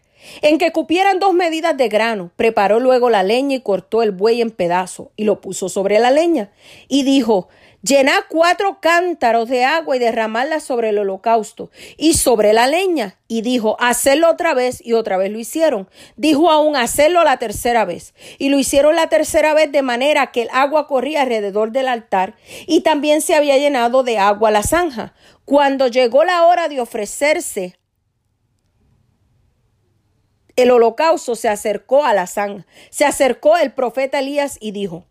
en 0.43 0.59
que 0.59 0.73
cupieran 0.73 1.19
dos 1.19 1.35
medidas 1.35 1.77
de 1.77 1.89
grano. 1.89 2.31
Preparó 2.37 2.81
luego 2.81 3.11
la 3.11 3.23
leña 3.23 3.57
y 3.57 3.61
cortó 3.61 4.03
el 4.03 4.13
buey 4.13 4.41
en 4.41 4.51
pedazos 4.51 5.09
y 5.17 5.25
lo 5.25 5.41
puso 5.41 5.69
sobre 5.69 5.99
la 5.99 6.11
leña. 6.11 6.51
Y 6.89 7.03
dijo, 7.03 7.49
Llenad 7.83 8.25
cuatro 8.29 8.79
cántaros 8.83 9.49
de 9.49 9.65
agua 9.65 9.97
y 9.97 9.99
derramadla 9.99 10.61
sobre 10.61 10.91
el 10.91 10.99
holocausto 10.99 11.71
y 11.97 12.13
sobre 12.13 12.53
la 12.53 12.67
leña. 12.67 13.17
Y 13.27 13.41
dijo, 13.41 13.77
hacerlo 13.81 14.29
otra 14.29 14.53
vez 14.53 14.85
y 14.85 14.93
otra 14.93 15.17
vez 15.17 15.31
lo 15.33 15.39
hicieron. 15.39 15.89
Dijo 16.17 16.51
aún, 16.51 16.77
hacerlo 16.77 17.25
la 17.25 17.39
tercera 17.39 17.87
vez. 17.87 18.13
Y 18.37 18.51
lo 18.51 18.59
hicieron 18.59 18.97
la 18.97 19.07
tercera 19.07 19.55
vez 19.55 19.73
de 19.73 19.81
manera 19.81 20.31
que 20.31 20.43
el 20.43 20.49
agua 20.53 20.87
corría 20.87 21.23
alrededor 21.23 21.73
del 21.73 21.89
altar 21.89 22.35
y 22.67 22.83
también 22.83 23.23
se 23.23 23.35
había 23.35 23.57
llenado 23.57 24.03
de 24.03 24.19
agua 24.19 24.51
la 24.51 24.63
zanja. 24.63 25.15
Cuando 25.47 25.87
llegó 25.87 26.25
la 26.25 26.45
hora 26.45 26.69
de 26.69 26.81
ofrecerse 26.81 27.80
el 30.61 30.71
holocausto, 30.71 31.35
se 31.35 31.49
acercó 31.49 32.05
a 32.05 32.15
la 32.15 32.27
zanja. 32.27 32.67
Se 32.91 33.05
acercó 33.05 33.57
el 33.57 33.73
profeta 33.73 34.19
Elías 34.19 34.59
y 34.61 34.73
dijo, 34.73 35.05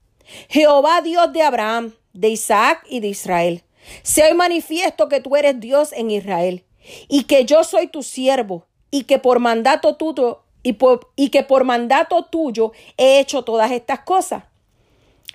Jehová 0.50 1.02
Dios 1.02 1.34
de 1.34 1.42
Abraham, 1.42 1.94
de 2.14 2.30
Isaac 2.30 2.86
y 2.90 3.00
de 3.00 3.08
Israel, 3.08 3.64
se 4.04 4.24
hoy 4.24 4.34
manifiesto 4.34 5.10
que 5.10 5.22
tú 5.22 5.36
eres 5.36 5.60
Dios 5.60 5.94
en 5.94 6.12
Israel 6.12 6.66
y 7.08 7.24
que 7.24 7.46
yo 7.46 7.64
soy 7.64 7.88
tu 7.88 8.04
siervo 8.04 8.66
y 8.92 9.04
que 9.04 9.20
por 9.20 9.40
mandato 9.40 9.96
tuyo 9.96 10.44
y, 10.64 10.78
y 11.16 11.30
que 11.30 11.44
por 11.44 11.64
mandato 11.64 12.26
tuyo 12.26 12.72
he 12.98 13.20
hecho 13.20 13.44
todas 13.44 13.72
estas 13.72 14.02
cosas. 14.02 14.44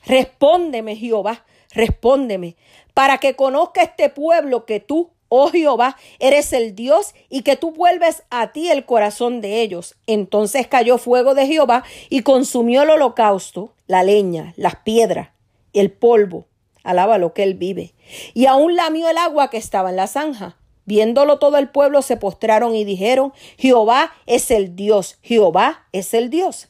Respóndeme, 0.06 0.96
Jehová, 0.96 1.44
respóndeme, 1.70 2.56
para 2.92 3.18
que 3.18 3.34
conozca 3.34 3.82
este 3.82 4.10
pueblo 4.10 4.66
que 4.66 4.80
tú, 4.80 5.10
oh 5.34 5.50
Jehová, 5.50 5.96
eres 6.18 6.52
el 6.52 6.74
Dios 6.74 7.14
y 7.28 7.42
que 7.42 7.56
tú 7.56 7.72
vuelves 7.72 8.22
a 8.30 8.52
ti 8.52 8.70
el 8.70 8.84
corazón 8.84 9.40
de 9.40 9.60
ellos. 9.62 9.96
Entonces 10.06 10.66
cayó 10.66 10.98
fuego 10.98 11.34
de 11.34 11.46
Jehová 11.46 11.84
y 12.08 12.20
consumió 12.20 12.82
el 12.82 12.90
holocausto, 12.90 13.74
la 13.86 14.02
leña, 14.02 14.54
las 14.56 14.76
piedras, 14.76 15.30
el 15.72 15.90
polvo. 15.90 16.46
Alaba 16.84 17.18
lo 17.18 17.32
que 17.32 17.42
él 17.42 17.54
vive. 17.54 17.94
Y 18.34 18.46
aún 18.46 18.76
lamió 18.76 19.08
el 19.08 19.16
agua 19.16 19.48
que 19.48 19.56
estaba 19.56 19.90
en 19.90 19.96
la 19.96 20.06
zanja. 20.06 20.58
Viéndolo 20.84 21.38
todo 21.38 21.56
el 21.56 21.70
pueblo 21.70 22.02
se 22.02 22.18
postraron 22.18 22.74
y 22.74 22.84
dijeron, 22.84 23.32
Jehová 23.56 24.12
es 24.26 24.50
el 24.50 24.76
Dios, 24.76 25.18
Jehová 25.22 25.86
es 25.92 26.12
el 26.12 26.28
Dios. 26.28 26.68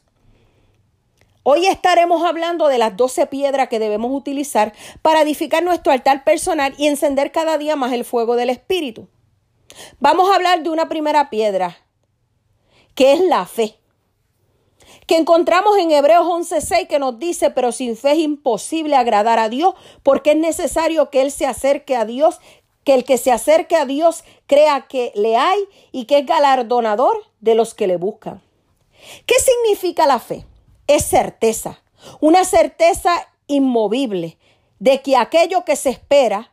Hoy 1.47 1.67
estaremos 1.67 2.23
hablando 2.23 2.69
de 2.69 2.79
las 2.79 2.97
doce 2.97 3.27
piedras 3.27 3.69
que 3.69 3.77
debemos 3.77 4.11
utilizar 4.11 4.73
para 5.03 5.21
edificar 5.21 5.61
nuestro 5.61 5.91
altar 5.91 6.23
personal 6.23 6.73
y 6.79 6.87
encender 6.87 7.31
cada 7.31 7.59
día 7.59 7.75
más 7.75 7.93
el 7.93 8.03
fuego 8.03 8.35
del 8.35 8.49
Espíritu. 8.49 9.07
Vamos 9.99 10.27
a 10.27 10.35
hablar 10.37 10.63
de 10.63 10.71
una 10.71 10.89
primera 10.89 11.29
piedra, 11.29 11.77
que 12.95 13.13
es 13.13 13.19
la 13.19 13.45
fe. 13.45 13.77
que 15.05 15.17
encontramos 15.17 15.77
en 15.77 15.91
Hebreos 15.91 16.25
11:6 16.25 16.87
que 16.87 16.97
nos 16.97 17.19
dice, 17.19 17.51
pero 17.51 17.71
sin 17.71 17.95
fe 17.95 18.13
es 18.13 18.17
imposible 18.17 18.95
agradar 18.95 19.37
a 19.37 19.47
Dios, 19.47 19.75
porque 20.01 20.31
es 20.31 20.37
necesario 20.37 21.11
que 21.11 21.21
Él 21.21 21.29
se 21.31 21.45
acerque 21.45 21.95
a 21.95 22.05
Dios, 22.05 22.39
que 22.83 22.95
el 22.95 23.03
que 23.03 23.19
se 23.19 23.31
acerque 23.31 23.75
a 23.75 23.85
Dios 23.85 24.23
crea 24.47 24.87
que 24.87 25.11
le 25.13 25.37
hay 25.37 25.59
y 25.91 26.05
que 26.05 26.17
es 26.17 26.25
galardonador 26.25 27.23
de 27.39 27.53
los 27.53 27.75
que 27.75 27.85
le 27.85 27.97
buscan. 27.97 28.41
¿Qué 29.27 29.35
significa 29.35 30.07
la 30.07 30.17
fe? 30.17 30.43
Es 30.87 31.05
certeza, 31.05 31.81
una 32.19 32.45
certeza 32.45 33.11
inmovible 33.47 34.37
de 34.79 35.01
que 35.01 35.17
aquello 35.17 35.65
que 35.65 35.75
se 35.75 35.89
espera, 35.89 36.51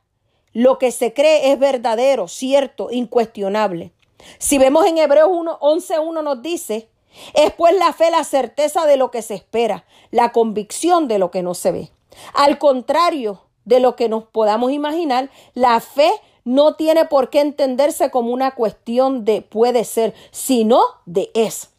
lo 0.53 0.79
que 0.79 0.91
se 0.91 1.13
cree 1.13 1.53
es 1.53 1.59
verdadero, 1.59 2.29
cierto, 2.29 2.91
incuestionable. 2.91 3.93
Si 4.39 4.59
vemos 4.59 4.87
en 4.87 4.99
Hebreos 4.99 5.31
1, 5.33 5.59
11.1 5.61 6.23
nos 6.23 6.43
dice, 6.43 6.89
es 7.35 7.53
pues 7.53 7.75
la 7.77 7.93
fe 7.93 8.11
la 8.11 8.25
certeza 8.25 8.87
de 8.87 8.97
lo 8.97 9.11
que 9.11 9.23
se 9.23 9.35
espera, 9.35 9.85
la 10.11 10.33
convicción 10.33 11.09
de 11.09 11.19
lo 11.19 11.31
que 11.31 11.43
no 11.43 11.55
se 11.55 11.73
ve. 11.73 11.91
Al 12.35 12.59
contrario 12.59 13.43
de 13.65 13.81
lo 13.81 13.97
que 13.97 14.09
nos 14.09 14.25
podamos 14.25 14.73
imaginar, 14.73 15.31
la 15.55 15.81
fe 15.81 16.11
no 16.45 16.75
tiene 16.75 17.05
por 17.05 17.31
qué 17.31 17.41
entenderse 17.41 18.11
como 18.11 18.33
una 18.33 18.53
cuestión 18.55 19.25
de 19.25 19.43
puede 19.43 19.85
ser, 19.85 20.15
sino 20.31 20.81
de 21.07 21.31
es. 21.35 21.72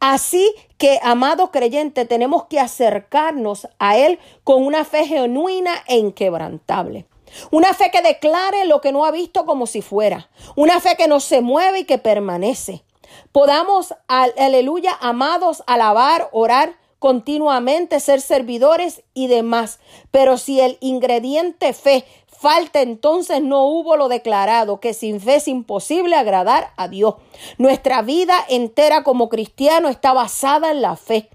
Así 0.00 0.54
que, 0.78 1.00
amado 1.02 1.50
creyente, 1.50 2.04
tenemos 2.04 2.44
que 2.44 2.60
acercarnos 2.60 3.68
a 3.78 3.96
Él 3.96 4.18
con 4.44 4.64
una 4.64 4.84
fe 4.84 5.06
genuina 5.06 5.72
e 5.86 5.96
inquebrantable. 5.96 7.06
Una 7.50 7.74
fe 7.74 7.90
que 7.90 8.02
declare 8.02 8.66
lo 8.66 8.80
que 8.80 8.92
no 8.92 9.04
ha 9.04 9.10
visto 9.10 9.46
como 9.46 9.66
si 9.66 9.82
fuera. 9.82 10.28
Una 10.54 10.80
fe 10.80 10.96
que 10.96 11.08
no 11.08 11.20
se 11.20 11.40
mueve 11.40 11.80
y 11.80 11.84
que 11.84 11.98
permanece. 11.98 12.84
Podamos, 13.32 13.94
aleluya, 14.08 14.96
amados, 15.00 15.62
alabar, 15.66 16.28
orar 16.32 16.76
continuamente, 16.98 18.00
ser 18.00 18.20
servidores 18.20 19.02
y 19.14 19.26
demás. 19.26 19.80
Pero 20.10 20.38
si 20.38 20.60
el 20.60 20.78
ingrediente 20.80 21.72
fe 21.72 22.04
falta, 22.38 22.80
entonces 22.80 23.42
no 23.42 23.64
hubo 23.64 23.96
lo 23.96 24.08
declarado, 24.08 24.80
que 24.80 24.94
sin 24.94 25.20
fe 25.20 25.36
es 25.36 25.48
imposible 25.48 26.16
agradar 26.16 26.72
a 26.76 26.88
Dios. 26.88 27.16
Nuestra 27.58 28.02
vida 28.02 28.36
entera 28.48 29.02
como 29.02 29.28
cristiano 29.28 29.88
está 29.88 30.12
basada 30.12 30.70
en 30.70 30.82
la 30.82 30.96
fe. 30.96 31.28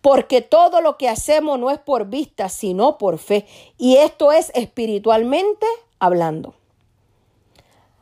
Porque 0.00 0.42
todo 0.42 0.80
lo 0.80 0.96
que 0.96 1.08
hacemos 1.08 1.58
no 1.58 1.70
es 1.70 1.78
por 1.78 2.06
vista, 2.06 2.48
sino 2.48 2.98
por 2.98 3.18
fe. 3.18 3.46
Y 3.76 3.96
esto 3.96 4.32
es 4.32 4.50
espiritualmente 4.54 5.66
hablando. 6.00 6.54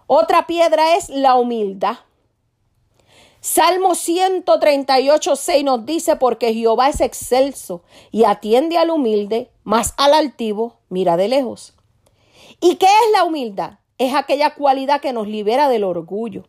Otra 0.06 0.46
piedra 0.46 0.96
es 0.96 1.08
la 1.10 1.34
humildad. 1.34 1.98
Salmo 3.40 3.94
138, 3.94 5.36
6 5.36 5.64
nos 5.64 5.86
dice, 5.86 6.16
porque 6.16 6.52
Jehová 6.52 6.88
es 6.88 7.00
excelso 7.00 7.82
y 8.10 8.24
atiende 8.24 8.78
al 8.78 8.90
humilde, 8.90 9.50
mas 9.62 9.94
al 9.98 10.14
altivo 10.14 10.78
mira 10.88 11.16
de 11.16 11.28
lejos. 11.28 11.75
¿Y 12.60 12.76
qué 12.76 12.86
es 12.86 13.12
la 13.12 13.24
humildad? 13.24 13.78
Es 13.98 14.14
aquella 14.14 14.54
cualidad 14.54 15.00
que 15.00 15.12
nos 15.12 15.26
libera 15.28 15.68
del 15.68 15.84
orgullo. 15.84 16.44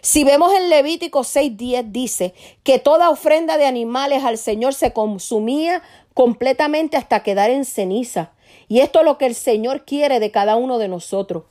Si 0.00 0.22
vemos 0.22 0.52
en 0.54 0.70
Levítico 0.70 1.20
6:10 1.24 1.90
dice 1.90 2.34
que 2.62 2.78
toda 2.78 3.10
ofrenda 3.10 3.58
de 3.58 3.66
animales 3.66 4.24
al 4.24 4.38
Señor 4.38 4.74
se 4.74 4.92
consumía 4.92 5.82
completamente 6.14 6.96
hasta 6.96 7.22
quedar 7.22 7.50
en 7.50 7.64
ceniza. 7.64 8.32
Y 8.68 8.80
esto 8.80 9.00
es 9.00 9.04
lo 9.04 9.18
que 9.18 9.26
el 9.26 9.34
Señor 9.34 9.84
quiere 9.84 10.20
de 10.20 10.30
cada 10.30 10.56
uno 10.56 10.78
de 10.78 10.88
nosotros, 10.88 11.44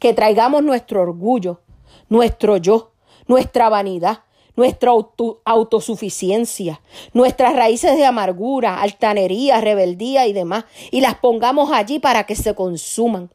que 0.00 0.14
traigamos 0.14 0.62
nuestro 0.62 1.02
orgullo, 1.02 1.60
nuestro 2.08 2.56
yo, 2.56 2.92
nuestra 3.26 3.68
vanidad, 3.68 4.20
nuestra 4.56 4.90
auto- 4.92 5.40
autosuficiencia, 5.44 6.80
nuestras 7.12 7.54
raíces 7.54 7.96
de 7.96 8.06
amargura, 8.06 8.80
altanería, 8.80 9.60
rebeldía 9.60 10.26
y 10.26 10.32
demás, 10.32 10.64
y 10.90 11.00
las 11.00 11.16
pongamos 11.16 11.70
allí 11.72 11.98
para 11.98 12.24
que 12.24 12.34
se 12.36 12.54
consuman. 12.54 13.30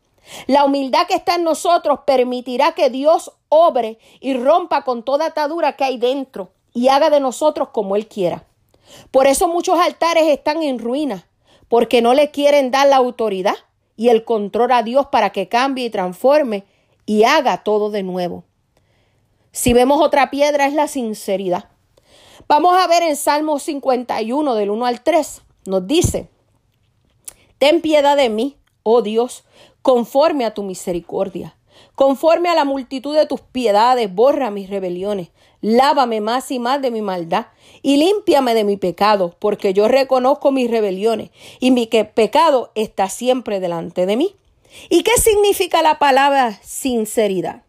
La 0.47 0.65
humildad 0.65 1.07
que 1.07 1.15
está 1.15 1.35
en 1.35 1.43
nosotros 1.43 1.99
permitirá 2.05 2.73
que 2.73 2.89
Dios 2.89 3.31
obre 3.49 3.97
y 4.19 4.33
rompa 4.33 4.83
con 4.83 5.03
toda 5.03 5.27
atadura 5.27 5.75
que 5.75 5.83
hay 5.83 5.97
dentro 5.97 6.51
y 6.73 6.87
haga 6.87 7.09
de 7.09 7.19
nosotros 7.19 7.69
como 7.69 7.95
Él 7.95 8.07
quiera. 8.07 8.43
Por 9.11 9.27
eso 9.27 9.47
muchos 9.47 9.79
altares 9.79 10.27
están 10.27 10.63
en 10.63 10.79
ruina, 10.79 11.27
porque 11.67 12.01
no 12.01 12.13
le 12.13 12.31
quieren 12.31 12.71
dar 12.71 12.87
la 12.87 12.97
autoridad 12.97 13.55
y 13.95 14.09
el 14.09 14.23
control 14.23 14.71
a 14.71 14.83
Dios 14.83 15.07
para 15.11 15.31
que 15.31 15.47
cambie 15.47 15.85
y 15.85 15.89
transforme 15.89 16.63
y 17.05 17.23
haga 17.23 17.63
todo 17.63 17.89
de 17.89 18.03
nuevo. 18.03 18.43
Si 19.51 19.73
vemos 19.73 20.01
otra 20.01 20.29
piedra 20.29 20.67
es 20.67 20.73
la 20.73 20.87
sinceridad. 20.87 21.65
Vamos 22.47 22.75
a 22.77 22.87
ver 22.87 23.03
en 23.03 23.15
Salmo 23.15 23.59
51 23.59 24.55
del 24.55 24.69
1 24.69 24.85
al 24.85 25.01
3. 25.01 25.41
Nos 25.65 25.85
dice, 25.85 26.29
Ten 27.57 27.81
piedad 27.81 28.15
de 28.15 28.29
mí, 28.29 28.57
oh 28.83 29.01
Dios, 29.01 29.43
conforme 29.81 30.45
a 30.45 30.53
tu 30.53 30.63
misericordia. 30.63 31.55
Conforme 31.95 32.49
a 32.49 32.55
la 32.55 32.65
multitud 32.65 33.15
de 33.15 33.25
tus 33.25 33.41
piedades, 33.41 34.13
borra 34.13 34.51
mis 34.51 34.69
rebeliones. 34.69 35.29
Lávame 35.61 36.21
más 36.21 36.51
y 36.51 36.59
más 36.59 36.81
de 36.81 36.91
mi 36.91 37.01
maldad 37.01 37.47
y 37.81 37.97
límpiame 37.97 38.53
de 38.53 38.63
mi 38.63 38.77
pecado, 38.77 39.35
porque 39.39 39.73
yo 39.73 39.87
reconozco 39.87 40.51
mis 40.51 40.71
rebeliones 40.71 41.31
y 41.59 41.71
mi 41.71 41.87
pecado 41.87 42.71
está 42.75 43.09
siempre 43.09 43.59
delante 43.59 44.05
de 44.05 44.15
mí. 44.15 44.35
¿Y 44.89 45.03
qué 45.03 45.17
significa 45.17 45.81
la 45.81 45.99
palabra 45.99 46.59
sinceridad? 46.63 47.63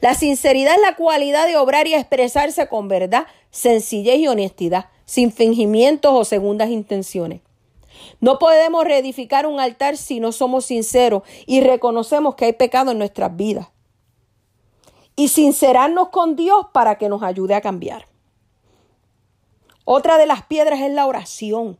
La 0.00 0.14
sinceridad 0.14 0.74
es 0.74 0.82
la 0.82 0.96
cualidad 0.96 1.46
de 1.46 1.56
obrar 1.56 1.86
y 1.86 1.94
expresarse 1.94 2.68
con 2.68 2.88
verdad, 2.88 3.26
sencillez 3.50 4.18
y 4.18 4.28
honestidad, 4.28 4.86
sin 5.04 5.32
fingimientos 5.32 6.12
o 6.14 6.24
segundas 6.24 6.70
intenciones. 6.70 7.40
No 8.20 8.38
podemos 8.38 8.84
reedificar 8.84 9.46
un 9.46 9.60
altar 9.60 9.96
si 9.96 10.20
no 10.20 10.32
somos 10.32 10.66
sinceros 10.66 11.22
y 11.46 11.60
reconocemos 11.60 12.34
que 12.34 12.46
hay 12.46 12.52
pecado 12.52 12.90
en 12.90 12.98
nuestras 12.98 13.34
vidas. 13.36 13.68
Y 15.16 15.28
sincerarnos 15.28 16.08
con 16.08 16.36
Dios 16.36 16.66
para 16.72 16.96
que 16.96 17.08
nos 17.08 17.22
ayude 17.22 17.54
a 17.54 17.60
cambiar. 17.60 18.06
Otra 19.84 20.18
de 20.18 20.26
las 20.26 20.44
piedras 20.44 20.80
es 20.80 20.92
la 20.92 21.06
oración. 21.06 21.78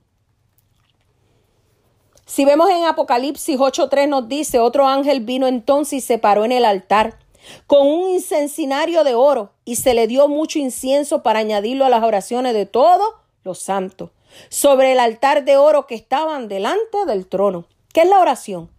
Si 2.26 2.44
vemos 2.44 2.70
en 2.70 2.84
Apocalipsis 2.84 3.58
8.3 3.58 4.08
nos 4.08 4.28
dice, 4.28 4.60
otro 4.60 4.86
ángel 4.86 5.20
vino 5.20 5.46
entonces 5.46 5.94
y 5.94 6.00
se 6.00 6.18
paró 6.18 6.44
en 6.44 6.52
el 6.52 6.64
altar 6.64 7.18
con 7.66 7.86
un 7.86 8.10
incensario 8.10 9.04
de 9.04 9.14
oro 9.14 9.52
y 9.64 9.76
se 9.76 9.94
le 9.94 10.06
dio 10.06 10.28
mucho 10.28 10.58
incienso 10.58 11.22
para 11.22 11.40
añadirlo 11.40 11.84
a 11.84 11.88
las 11.88 12.04
oraciones 12.04 12.54
de 12.54 12.66
todos 12.66 13.14
los 13.42 13.58
santos 13.58 14.10
sobre 14.48 14.92
el 14.92 15.00
altar 15.00 15.44
de 15.44 15.56
oro 15.56 15.86
que 15.86 15.94
estaban 15.94 16.48
delante 16.48 17.04
del 17.06 17.26
trono. 17.26 17.66
¿Qué 17.92 18.02
es 18.02 18.08
la 18.08 18.20
oración? 18.20 18.70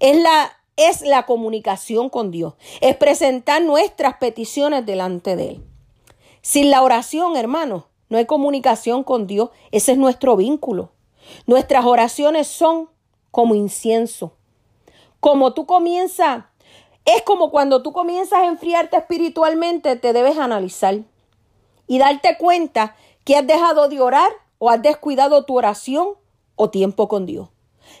Es 0.00 0.16
la, 0.16 0.52
es 0.76 1.02
la 1.02 1.26
comunicación 1.26 2.08
con 2.10 2.30
Dios, 2.30 2.54
es 2.80 2.96
presentar 2.96 3.62
nuestras 3.62 4.16
peticiones 4.18 4.86
delante 4.86 5.36
de 5.36 5.50
Él. 5.50 5.64
Sin 6.42 6.70
la 6.70 6.82
oración, 6.82 7.36
hermanos, 7.36 7.84
no 8.08 8.18
hay 8.18 8.26
comunicación 8.26 9.04
con 9.04 9.26
Dios. 9.26 9.50
Ese 9.70 9.92
es 9.92 9.98
nuestro 9.98 10.36
vínculo. 10.36 10.90
Nuestras 11.46 11.84
oraciones 11.86 12.46
son 12.46 12.90
como 13.30 13.54
incienso. 13.54 14.34
Como 15.20 15.54
tú 15.54 15.66
comienzas, 15.66 16.44
es 17.04 17.22
como 17.22 17.50
cuando 17.50 17.82
tú 17.82 17.92
comienzas 17.92 18.40
a 18.40 18.46
enfriarte 18.46 18.96
espiritualmente, 18.96 19.96
te 19.96 20.12
debes 20.12 20.36
analizar 20.36 20.98
y 21.86 21.98
darte 21.98 22.36
cuenta 22.38 22.96
que 23.24 23.36
has 23.36 23.46
dejado 23.46 23.88
de 23.88 24.00
orar 24.00 24.30
o 24.64 24.70
has 24.70 24.80
descuidado 24.80 25.44
tu 25.44 25.58
oración 25.58 26.10
o 26.54 26.70
tiempo 26.70 27.08
con 27.08 27.26
Dios. 27.26 27.48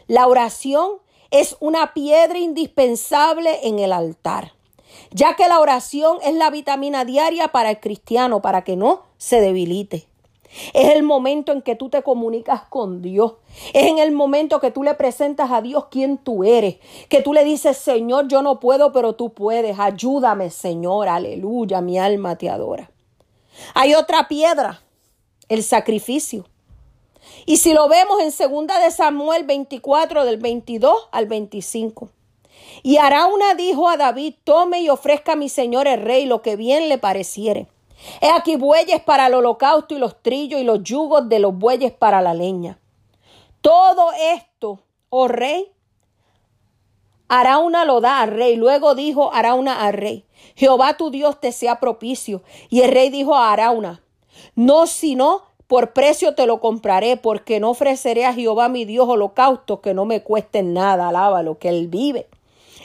La 0.06 0.28
oración 0.28 0.98
es 1.32 1.56
una 1.58 1.92
piedra 1.92 2.38
indispensable 2.38 3.66
en 3.66 3.80
el 3.80 3.92
altar, 3.92 4.52
ya 5.10 5.34
que 5.34 5.48
la 5.48 5.58
oración 5.58 6.18
es 6.22 6.36
la 6.36 6.50
vitamina 6.50 7.04
diaria 7.04 7.48
para 7.48 7.70
el 7.70 7.80
cristiano, 7.80 8.42
para 8.42 8.62
que 8.62 8.76
no 8.76 9.02
se 9.16 9.40
debilite. 9.40 10.06
Es 10.72 10.90
el 10.90 11.02
momento 11.02 11.50
en 11.50 11.62
que 11.62 11.74
tú 11.74 11.88
te 11.88 12.04
comunicas 12.04 12.62
con 12.62 13.02
Dios. 13.02 13.34
Es 13.74 13.88
en 13.88 13.98
el 13.98 14.12
momento 14.12 14.60
que 14.60 14.70
tú 14.70 14.84
le 14.84 14.94
presentas 14.94 15.50
a 15.50 15.62
Dios 15.62 15.86
quién 15.90 16.16
tú 16.16 16.44
eres. 16.44 16.76
Que 17.08 17.22
tú 17.22 17.32
le 17.32 17.42
dices, 17.42 17.76
Señor, 17.76 18.28
yo 18.28 18.40
no 18.40 18.60
puedo, 18.60 18.92
pero 18.92 19.14
tú 19.14 19.32
puedes. 19.34 19.80
Ayúdame, 19.80 20.50
Señor. 20.50 21.08
Aleluya, 21.08 21.80
mi 21.80 21.98
alma 21.98 22.36
te 22.36 22.48
adora. 22.48 22.88
Hay 23.74 23.94
otra 23.94 24.28
piedra, 24.28 24.80
el 25.48 25.64
sacrificio. 25.64 26.46
Y 27.46 27.58
si 27.58 27.72
lo 27.72 27.88
vemos 27.88 28.20
en 28.20 28.30
2 28.66 28.66
de 28.82 28.90
Samuel 28.90 29.44
24 29.44 30.24
del 30.24 30.36
22 30.38 31.08
al 31.10 31.26
25. 31.26 32.10
Y 32.82 32.96
Arauna 32.96 33.54
dijo 33.54 33.88
a 33.88 33.96
David, 33.96 34.34
tome 34.44 34.80
y 34.80 34.88
ofrezca 34.88 35.32
a 35.32 35.36
mi 35.36 35.48
señor 35.48 35.86
el 35.86 36.00
rey 36.00 36.26
lo 36.26 36.42
que 36.42 36.56
bien 36.56 36.88
le 36.88 36.98
pareciere. 36.98 37.68
He 38.20 38.30
aquí 38.30 38.56
bueyes 38.56 39.00
para 39.02 39.26
el 39.26 39.34
holocausto 39.34 39.94
y 39.94 39.98
los 39.98 40.20
trillos 40.22 40.60
y 40.60 40.64
los 40.64 40.82
yugos 40.82 41.28
de 41.28 41.38
los 41.38 41.56
bueyes 41.56 41.92
para 41.92 42.20
la 42.20 42.34
leña. 42.34 42.78
Todo 43.60 44.10
esto, 44.12 44.80
oh 45.08 45.28
rey, 45.28 45.72
Arauna 47.28 47.84
lo 47.84 48.00
da 48.00 48.20
al 48.20 48.30
rey. 48.30 48.56
Luego 48.56 48.94
dijo 48.94 49.32
Arauna 49.32 49.86
al 49.86 49.94
rey, 49.94 50.26
Jehová 50.56 50.96
tu 50.96 51.10
Dios 51.10 51.40
te 51.40 51.52
sea 51.52 51.80
propicio. 51.80 52.42
Y 52.68 52.80
el 52.80 52.90
rey 52.90 53.08
dijo 53.08 53.36
a 53.36 53.52
Arauna, 53.52 54.02
no 54.54 54.86
sino 54.86 55.42
por 55.72 55.94
precio 55.94 56.34
te 56.34 56.44
lo 56.44 56.60
compraré, 56.60 57.16
porque 57.16 57.58
no 57.58 57.70
ofreceré 57.70 58.26
a 58.26 58.34
Jehová 58.34 58.68
mi 58.68 58.84
Dios 58.84 59.08
holocaustos 59.08 59.80
que 59.80 59.94
no 59.94 60.04
me 60.04 60.22
cuesten 60.22 60.74
nada, 60.74 61.08
alábalo, 61.08 61.56
que 61.56 61.70
él 61.70 61.88
vive. 61.88 62.26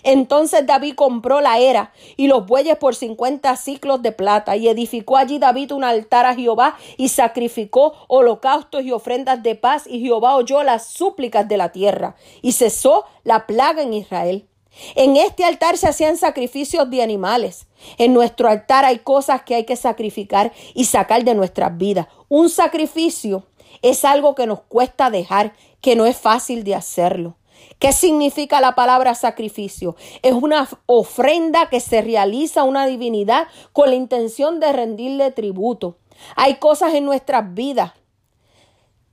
Entonces 0.04 0.66
David 0.66 0.96
compró 0.96 1.42
la 1.42 1.60
era 1.60 1.92
y 2.16 2.28
los 2.28 2.46
bueyes 2.46 2.78
por 2.78 2.96
cincuenta 2.96 3.58
ciclos 3.58 4.02
de 4.02 4.14
plata 4.14 4.56
y 4.56 4.70
edificó 4.70 5.18
allí 5.18 5.38
David 5.38 5.74
un 5.74 5.84
altar 5.84 6.26
a 6.26 6.34
Jehová 6.34 6.78
y 6.96 7.10
sacrificó 7.10 7.94
holocaustos 8.08 8.84
y 8.84 8.94
ofrendas 8.94 9.44
de 9.44 9.56
paz 9.56 9.84
y 9.86 10.00
Jehová 10.00 10.38
oyó 10.38 10.64
las 10.64 10.88
súplicas 10.88 11.46
de 11.46 11.58
la 11.58 11.74
tierra 11.74 12.16
y 12.42 12.54
cesó 12.54 13.04
la 13.26 13.48
plaga 13.48 13.82
en 13.82 13.96
Israel. 13.96 14.48
En 14.96 15.18
este 15.18 15.44
altar 15.44 15.78
se 15.78 15.88
hacían 15.88 16.18
sacrificios 16.18 16.90
de 16.90 17.02
animales. 17.02 17.68
En 17.98 18.14
nuestro 18.14 18.48
altar 18.48 18.86
hay 18.86 19.00
cosas 19.00 19.44
que 19.44 19.56
hay 19.56 19.66
que 19.66 19.76
sacrificar 19.76 20.52
y 20.74 20.86
sacar 20.86 21.24
de 21.24 21.36
nuestras 21.36 21.78
vidas. 21.78 22.08
Un 22.30 22.50
sacrificio 22.50 23.46
es 23.82 24.06
algo 24.06 24.36
que 24.36 24.48
nos 24.48 24.62
cuesta 24.62 25.10
dejar, 25.10 25.54
que 25.82 25.96
no 25.96 26.06
es 26.06 26.18
fácil 26.18 26.64
de 26.64 26.76
hacerlo. 26.76 27.38
¿Qué 27.80 27.92
significa 27.92 28.60
la 28.62 28.76
palabra 28.76 29.14
sacrificio? 29.14 29.96
Es 30.24 30.34
una 30.34 30.68
ofrenda 30.88 31.70
que 31.70 31.80
se 31.80 32.02
realiza 32.02 32.62
a 32.62 32.66
una 32.66 32.86
divinidad 32.88 33.48
con 33.72 33.90
la 33.90 33.96
intención 33.96 34.60
de 34.60 34.74
rendirle 34.74 35.32
tributo. 35.32 35.98
Hay 36.36 36.56
cosas 36.56 36.96
en 36.96 37.06
nuestras 37.06 37.54
vidas, 37.54 37.94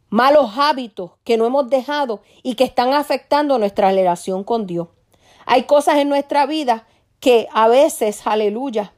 malos 0.08 0.52
hábitos 0.56 1.12
que 1.24 1.36
no 1.36 1.44
hemos 1.46 1.68
dejado 1.68 2.22
y 2.42 2.54
que 2.54 2.64
están 2.64 2.94
afectando 2.94 3.58
nuestra 3.58 3.90
relación 3.90 4.44
con 4.44 4.66
Dios. 4.66 4.88
Hay 5.46 5.64
cosas 5.64 5.96
en 5.96 6.08
nuestra 6.08 6.46
vida 6.46 6.86
que 7.20 7.48
a 7.52 7.68
veces, 7.68 8.26
aleluya, 8.26 8.92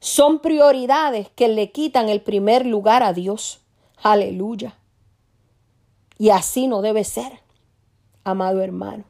son 0.00 0.38
prioridades 0.40 1.28
que 1.30 1.48
le 1.48 1.72
quitan 1.72 2.08
el 2.08 2.22
primer 2.22 2.64
lugar 2.64 3.02
a 3.02 3.12
Dios. 3.12 3.60
Aleluya. 4.02 4.78
Y 6.18 6.30
así 6.30 6.66
no 6.66 6.82
debe 6.82 7.04
ser 7.04 7.40
amado 8.24 8.62
hermano. 8.62 9.04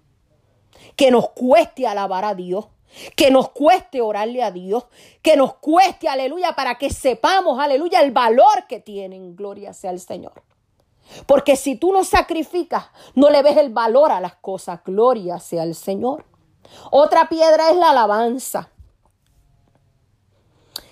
Que 0.97 1.11
nos 1.11 1.31
cueste 1.31 1.87
alabar 1.87 2.25
a 2.25 2.35
Dios. 2.35 2.67
Que 3.17 3.31
nos 3.31 3.51
cueste 3.51 4.01
orarle 4.01 4.43
a 4.43 4.51
Dios. 4.51 4.87
Que 5.23 5.37
nos 5.37 5.55
cueste, 5.55 6.09
aleluya, 6.09 6.55
para 6.55 6.77
que 6.77 6.91
sepamos, 6.91 7.61
aleluya, 7.61 8.01
el 8.01 8.13
valor 8.13 8.67
que 8.69 8.81
tienen. 8.81 9.37
Gloria 9.37 9.75
sea 9.75 9.91
al 9.91 10.01
Señor. 10.01 10.43
Porque 11.27 11.57
si 11.57 11.77
tú 11.77 11.93
no 11.93 12.05
sacrificas, 12.05 12.87
no 13.15 13.31
le 13.31 13.43
ves 13.43 13.57
el 13.57 13.71
valor 13.71 14.11
a 14.11 14.21
las 14.21 14.37
cosas. 14.37 14.81
Gloria 14.85 15.39
sea 15.39 15.63
al 15.63 15.75
Señor. 15.75 16.25
Otra 16.91 17.29
piedra 17.29 17.71
es 17.71 17.77
la 17.77 17.91
alabanza. 17.91 18.71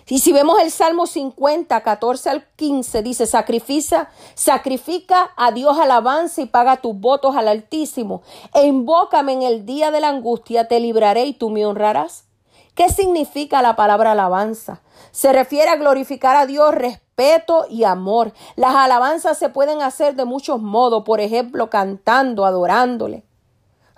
Y 0.09 0.20
si 0.20 0.33
vemos 0.33 0.61
el 0.61 0.70
Salmo 0.70 1.07
50, 1.07 1.81
14 1.81 2.31
al 2.31 2.47
15, 2.55 3.03
dice, 3.03 3.27
sacrifica, 3.27 4.09
sacrifica 4.35 5.33
a 5.37 5.51
Dios 5.51 5.77
alabanza 5.81 6.43
y 6.43 6.47
paga 6.47 6.77
tus 6.77 6.95
votos 6.95 7.35
al 7.35 7.49
Altísimo. 7.49 8.22
E 8.55 8.66
invócame 8.66 9.33
en 9.33 9.43
el 9.43 9.66
día 9.66 9.91
de 9.91 10.01
la 10.01 10.09
angustia, 10.09 10.68
te 10.68 10.79
libraré 10.79 11.24
y 11.24 11.33
tú 11.33 11.51
me 11.51 11.66
honrarás. 11.66 12.27
¿Qué 12.77 12.89
significa 12.89 13.62
la 13.62 13.74
palabra 13.74 14.12
alabanza? 14.12 14.81
Se 15.11 15.33
refiere 15.33 15.70
a 15.70 15.77
glorificar 15.77 16.37
a 16.37 16.47
Dios, 16.47 16.72
respeto 16.72 17.66
y 17.68 17.83
amor. 17.83 18.33
Las 18.55 18.77
alabanzas 18.77 19.39
se 19.39 19.49
pueden 19.49 19.83
hacer 19.83 20.14
de 20.14 20.24
muchos 20.24 20.62
modos, 20.62 21.03
por 21.03 21.20
ejemplo, 21.20 21.68
cantando, 21.68 22.45
adorándole. 22.45 23.24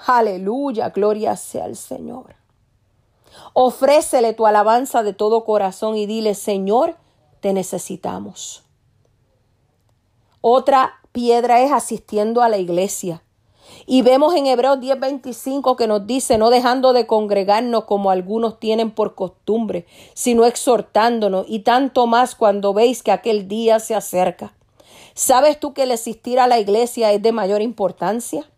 Aleluya, 0.07 0.91
gloria 0.91 1.37
sea 1.37 1.65
al 1.65 1.77
Señor. 1.77 2.37
Ofrécele 3.53 4.33
tu 4.33 4.47
alabanza 4.47 5.03
de 5.03 5.13
todo 5.13 5.45
corazón 5.45 5.97
y 5.97 6.07
dile, 6.07 6.35
Señor, 6.35 6.97
te 7.41 7.53
necesitamos. 7.53 8.65
Otra 10.41 10.95
piedra 11.13 11.61
es 11.61 11.73
asistiendo 11.73 12.43
a 12.43 12.49
la 12.49 12.59
iglesia. 12.59 13.23
Y 13.87 14.03
vemos 14.03 14.35
en 14.35 14.47
Hebreos 14.47 14.81
10:25 14.81 15.77
que 15.77 15.87
nos 15.87 16.07
dice, 16.07 16.39
no 16.39 16.49
dejando 16.49 16.93
de 16.93 17.07
congregarnos 17.07 17.85
como 17.85 18.11
algunos 18.11 18.59
tienen 18.59 18.91
por 18.91 19.15
costumbre, 19.15 19.87
sino 20.15 20.47
exhortándonos, 20.47 21.45
y 21.49 21.61
tanto 21.61 22.07
más 22.07 22.35
cuando 22.35 22.73
veis 22.73 23.03
que 23.03 23.13
aquel 23.13 23.47
día 23.47 23.79
se 23.81 23.95
acerca. 23.95 24.55
¿Sabes 25.15 25.59
tú 25.61 25.75
que 25.75 25.83
el 25.83 25.93
asistir 25.93 26.39
a 26.41 26.47
la 26.47 26.59
iglesia 26.59 27.13
es 27.13 27.21
de 27.21 27.33
mayor 27.33 27.61
importancia? 27.61 28.49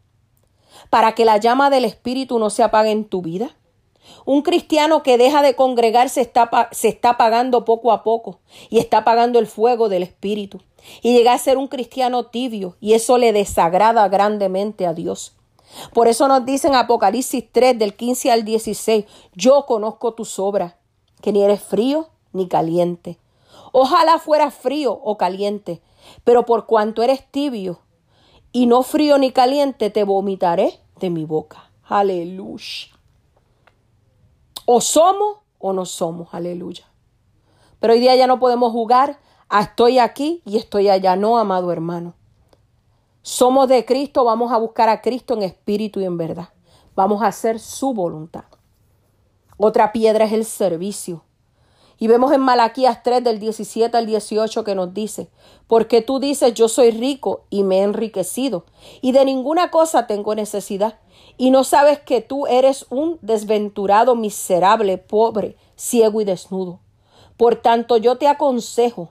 Para 0.88 1.12
que 1.12 1.24
la 1.24 1.36
llama 1.36 1.70
del 1.70 1.84
Espíritu 1.84 2.38
no 2.38 2.50
se 2.50 2.62
apague 2.62 2.90
en 2.90 3.04
tu 3.04 3.22
vida. 3.22 3.54
Un 4.24 4.42
cristiano 4.42 5.02
que 5.02 5.18
deja 5.18 5.42
de 5.42 5.54
congregarse 5.54 6.20
está, 6.20 6.68
se 6.72 6.88
está 6.88 7.10
apagando 7.10 7.64
poco 7.64 7.92
a 7.92 8.02
poco 8.02 8.40
y 8.68 8.78
está 8.78 8.98
apagando 8.98 9.38
el 9.38 9.46
fuego 9.46 9.88
del 9.88 10.02
Espíritu. 10.02 10.60
Y 11.02 11.16
llega 11.16 11.32
a 11.32 11.38
ser 11.38 11.58
un 11.58 11.68
cristiano 11.68 12.26
tibio 12.26 12.76
y 12.80 12.94
eso 12.94 13.18
le 13.18 13.32
desagrada 13.32 14.08
grandemente 14.08 14.86
a 14.86 14.94
Dios. 14.94 15.34
Por 15.92 16.08
eso 16.08 16.26
nos 16.26 16.44
dice 16.44 16.68
en 16.68 16.74
Apocalipsis 16.74 17.44
3 17.52 17.78
del 17.78 17.94
15 17.94 18.32
al 18.32 18.44
16, 18.44 19.04
yo 19.34 19.66
conozco 19.66 20.14
tus 20.14 20.38
obras, 20.38 20.74
que 21.22 21.32
ni 21.32 21.42
eres 21.42 21.62
frío 21.62 22.08
ni 22.32 22.48
caliente. 22.48 23.18
Ojalá 23.72 24.18
fueras 24.18 24.52
frío 24.52 24.92
o 24.92 25.16
caliente, 25.16 25.80
pero 26.24 26.44
por 26.44 26.66
cuanto 26.66 27.02
eres 27.02 27.24
tibio 27.30 27.80
y 28.52 28.66
no 28.66 28.82
frío 28.82 29.18
ni 29.18 29.32
caliente, 29.32 29.90
te 29.90 30.04
vomitaré 30.04 30.80
de 30.98 31.10
mi 31.10 31.24
boca. 31.24 31.70
Aleluya. 31.84 32.88
O 34.64 34.80
somos 34.80 35.38
o 35.58 35.72
no 35.72 35.84
somos, 35.84 36.28
aleluya. 36.32 36.84
Pero 37.80 37.94
hoy 37.94 38.00
día 38.00 38.14
ya 38.16 38.26
no 38.26 38.38
podemos 38.38 38.72
jugar 38.72 39.18
a 39.48 39.62
estoy 39.62 39.98
aquí 39.98 40.42
y 40.44 40.56
estoy 40.56 40.88
allá. 40.88 41.16
No, 41.16 41.38
amado 41.38 41.72
hermano. 41.72 42.14
Somos 43.22 43.68
de 43.68 43.84
Cristo, 43.84 44.24
vamos 44.24 44.52
a 44.52 44.58
buscar 44.58 44.88
a 44.88 45.02
Cristo 45.02 45.34
en 45.34 45.42
espíritu 45.42 46.00
y 46.00 46.04
en 46.04 46.16
verdad. 46.16 46.50
Vamos 46.94 47.22
a 47.22 47.28
hacer 47.28 47.58
su 47.58 47.92
voluntad. 47.92 48.44
Otra 49.56 49.92
piedra 49.92 50.24
es 50.24 50.32
el 50.32 50.44
servicio. 50.44 51.22
Y 52.02 52.06
vemos 52.06 52.32
en 52.32 52.40
Malaquías 52.40 53.02
3 53.02 53.22
del 53.22 53.38
17 53.38 53.94
al 53.94 54.06
18 54.06 54.64
que 54.64 54.74
nos 54.74 54.94
dice, 54.94 55.28
porque 55.66 56.00
tú 56.00 56.18
dices 56.18 56.54
yo 56.54 56.66
soy 56.66 56.92
rico 56.92 57.44
y 57.50 57.62
me 57.62 57.80
he 57.80 57.82
enriquecido 57.82 58.64
y 59.02 59.12
de 59.12 59.26
ninguna 59.26 59.70
cosa 59.70 60.06
tengo 60.06 60.34
necesidad 60.34 60.98
y 61.36 61.50
no 61.50 61.62
sabes 61.62 62.00
que 62.00 62.22
tú 62.22 62.46
eres 62.46 62.86
un 62.88 63.18
desventurado, 63.20 64.16
miserable, 64.16 64.96
pobre, 64.96 65.56
ciego 65.76 66.22
y 66.22 66.24
desnudo. 66.24 66.80
Por 67.36 67.56
tanto 67.56 67.98
yo 67.98 68.16
te 68.16 68.28
aconsejo 68.28 69.10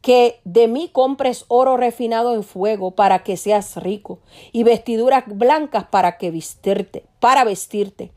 que 0.00 0.40
de 0.44 0.68
mí 0.68 0.88
compres 0.90 1.44
oro 1.48 1.76
refinado 1.76 2.34
en 2.34 2.44
fuego 2.44 2.92
para 2.92 3.22
que 3.24 3.36
seas 3.36 3.76
rico 3.76 4.20
y 4.52 4.62
vestiduras 4.62 5.24
blancas 5.26 5.84
para 5.84 6.16
que 6.16 6.30
vestirte, 6.30 7.04
para 7.20 7.44
vestirte 7.44 8.10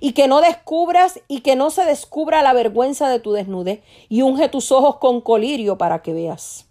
y 0.00 0.12
que 0.12 0.28
no 0.28 0.40
descubras 0.40 1.20
y 1.28 1.40
que 1.40 1.56
no 1.56 1.70
se 1.70 1.84
descubra 1.84 2.42
la 2.42 2.52
vergüenza 2.52 3.08
de 3.08 3.20
tu 3.20 3.32
desnudez 3.32 3.82
y 4.08 4.22
unge 4.22 4.48
tus 4.48 4.72
ojos 4.72 4.96
con 4.96 5.20
colirio 5.20 5.78
para 5.78 6.02
que 6.02 6.12
veas. 6.12 6.66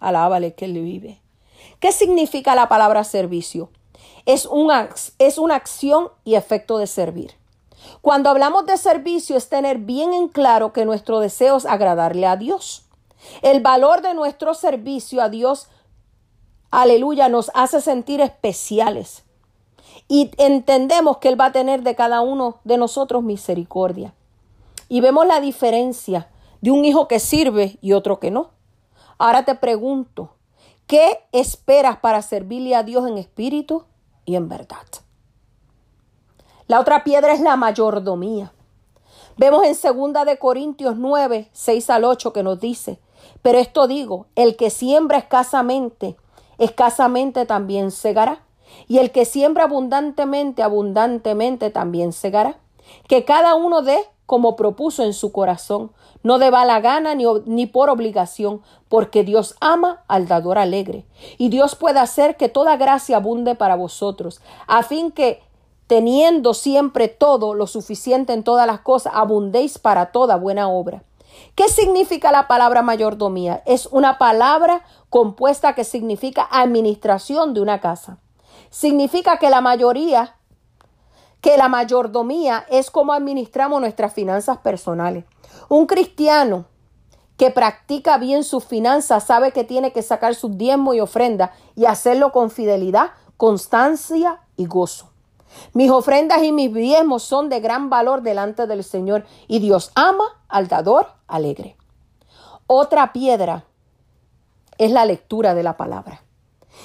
Alábale 0.00 0.54
que 0.54 0.66
él 0.66 0.74
vive. 0.74 1.20
¿Qué 1.80 1.92
significa 1.92 2.54
la 2.54 2.68
palabra 2.68 3.04
servicio? 3.04 3.70
Es 4.24 4.46
una, 4.46 4.88
es 5.18 5.38
una 5.38 5.54
acción 5.54 6.08
y 6.24 6.34
efecto 6.34 6.78
de 6.78 6.86
servir. 6.86 7.34
Cuando 8.00 8.30
hablamos 8.30 8.66
de 8.66 8.76
servicio 8.76 9.36
es 9.36 9.48
tener 9.48 9.78
bien 9.78 10.12
en 10.12 10.28
claro 10.28 10.72
que 10.72 10.84
nuestro 10.84 11.20
deseo 11.20 11.56
es 11.56 11.66
agradarle 11.66 12.26
a 12.26 12.36
Dios. 12.36 12.84
El 13.42 13.60
valor 13.60 14.02
de 14.02 14.14
nuestro 14.14 14.54
servicio 14.54 15.22
a 15.22 15.28
Dios, 15.28 15.68
aleluya, 16.70 17.28
nos 17.28 17.50
hace 17.54 17.80
sentir 17.80 18.20
especiales. 18.20 19.25
Y 20.08 20.30
entendemos 20.38 21.18
que 21.18 21.28
Él 21.28 21.40
va 21.40 21.46
a 21.46 21.52
tener 21.52 21.82
de 21.82 21.94
cada 21.94 22.20
uno 22.20 22.60
de 22.64 22.78
nosotros 22.78 23.22
misericordia. 23.22 24.14
Y 24.88 25.00
vemos 25.00 25.26
la 25.26 25.40
diferencia 25.40 26.28
de 26.60 26.70
un 26.70 26.84
hijo 26.84 27.08
que 27.08 27.18
sirve 27.18 27.78
y 27.80 27.92
otro 27.92 28.20
que 28.20 28.30
no. 28.30 28.50
Ahora 29.18 29.44
te 29.44 29.54
pregunto, 29.54 30.34
¿qué 30.86 31.20
esperas 31.32 31.98
para 31.98 32.22
servirle 32.22 32.74
a 32.74 32.82
Dios 32.82 33.08
en 33.08 33.18
espíritu 33.18 33.84
y 34.24 34.36
en 34.36 34.48
verdad? 34.48 34.86
La 36.68 36.80
otra 36.80 37.04
piedra 37.04 37.32
es 37.32 37.40
la 37.40 37.56
mayordomía. 37.56 38.52
Vemos 39.36 39.64
en 39.64 39.74
segunda 39.74 40.24
de 40.24 40.38
Corintios 40.38 40.96
9, 40.96 41.48
6 41.52 41.90
al 41.90 42.04
8 42.04 42.32
que 42.32 42.42
nos 42.42 42.58
dice, 42.58 42.98
pero 43.42 43.58
esto 43.58 43.86
digo, 43.86 44.26
el 44.34 44.56
que 44.56 44.70
siembra 44.70 45.18
escasamente, 45.18 46.16
escasamente 46.58 47.46
también 47.46 47.90
segará. 47.90 48.45
Y 48.88 48.98
el 48.98 49.10
que 49.10 49.24
siembra 49.24 49.64
abundantemente, 49.64 50.62
abundantemente 50.62 51.70
también 51.70 52.12
segará. 52.12 52.58
Que 53.08 53.24
cada 53.24 53.54
uno 53.54 53.82
dé 53.82 53.98
como 54.26 54.56
propuso 54.56 55.04
en 55.04 55.12
su 55.12 55.32
corazón, 55.32 55.92
no 56.22 56.38
de 56.38 56.50
la 56.50 56.80
gana 56.80 57.14
ni, 57.14 57.24
ni, 57.46 57.66
por 57.66 57.88
obligación, 57.88 58.60
porque 58.88 59.22
Dios 59.22 59.54
ama 59.60 60.02
al 60.08 60.26
dador 60.26 60.58
alegre. 60.58 61.04
Y 61.38 61.48
Dios 61.48 61.76
puede 61.76 62.00
hacer 62.00 62.36
que 62.36 62.48
toda 62.48 62.76
gracia 62.76 63.16
abunde 63.16 63.54
para 63.54 63.76
vosotros, 63.76 64.40
a 64.66 64.82
fin 64.82 65.12
que, 65.12 65.42
teniendo 65.86 66.54
siempre 66.54 67.06
todo 67.06 67.54
lo 67.54 67.68
suficiente 67.68 68.32
en 68.32 68.42
todas 68.42 68.66
las 68.66 68.80
cosas, 68.80 69.12
abundéis 69.14 69.78
para 69.78 70.10
toda 70.10 70.36
buena 70.36 70.68
obra. 70.68 71.04
¿Qué 71.54 71.68
significa 71.68 72.32
la 72.32 72.48
palabra 72.48 72.82
mayordomía? 72.82 73.62
Es 73.66 73.86
una 73.86 74.18
palabra 74.18 74.82
compuesta 75.10 75.74
que 75.74 75.84
significa 75.84 76.48
administración 76.50 77.54
de 77.54 77.60
una 77.60 77.80
casa. 77.80 78.18
Significa 78.76 79.38
que 79.38 79.48
la 79.48 79.62
mayoría, 79.62 80.36
que 81.40 81.56
la 81.56 81.66
mayordomía 81.66 82.66
es 82.68 82.90
como 82.90 83.14
administramos 83.14 83.80
nuestras 83.80 84.12
finanzas 84.12 84.58
personales. 84.58 85.24
Un 85.70 85.86
cristiano 85.86 86.66
que 87.38 87.50
practica 87.50 88.18
bien 88.18 88.44
sus 88.44 88.66
finanzas 88.66 89.24
sabe 89.24 89.52
que 89.52 89.64
tiene 89.64 89.92
que 89.92 90.02
sacar 90.02 90.34
sus 90.34 90.58
diezmos 90.58 90.94
y 90.94 91.00
ofrendas 91.00 91.52
y 91.74 91.86
hacerlo 91.86 92.32
con 92.32 92.50
fidelidad, 92.50 93.12
constancia 93.38 94.42
y 94.58 94.66
gozo. 94.66 95.08
Mis 95.72 95.90
ofrendas 95.90 96.42
y 96.42 96.52
mis 96.52 96.70
diezmos 96.74 97.22
son 97.22 97.48
de 97.48 97.60
gran 97.60 97.88
valor 97.88 98.20
delante 98.20 98.66
del 98.66 98.84
Señor 98.84 99.24
y 99.48 99.58
Dios 99.58 99.90
ama 99.94 100.26
al 100.48 100.68
dador 100.68 101.06
alegre. 101.28 101.78
Otra 102.66 103.14
piedra 103.14 103.64
es 104.76 104.90
la 104.90 105.06
lectura 105.06 105.54
de 105.54 105.62
la 105.62 105.78
palabra. 105.78 106.25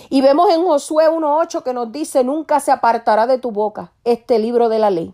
Y 0.09 0.21
vemos 0.21 0.49
en 0.49 0.63
Josué 0.63 1.09
1.8 1.09 1.63
que 1.63 1.73
nos 1.73 1.91
dice, 1.91 2.23
nunca 2.23 2.59
se 2.59 2.71
apartará 2.71 3.27
de 3.27 3.37
tu 3.37 3.51
boca 3.51 3.91
este 4.03 4.39
libro 4.39 4.69
de 4.69 4.79
la 4.79 4.89
ley, 4.89 5.13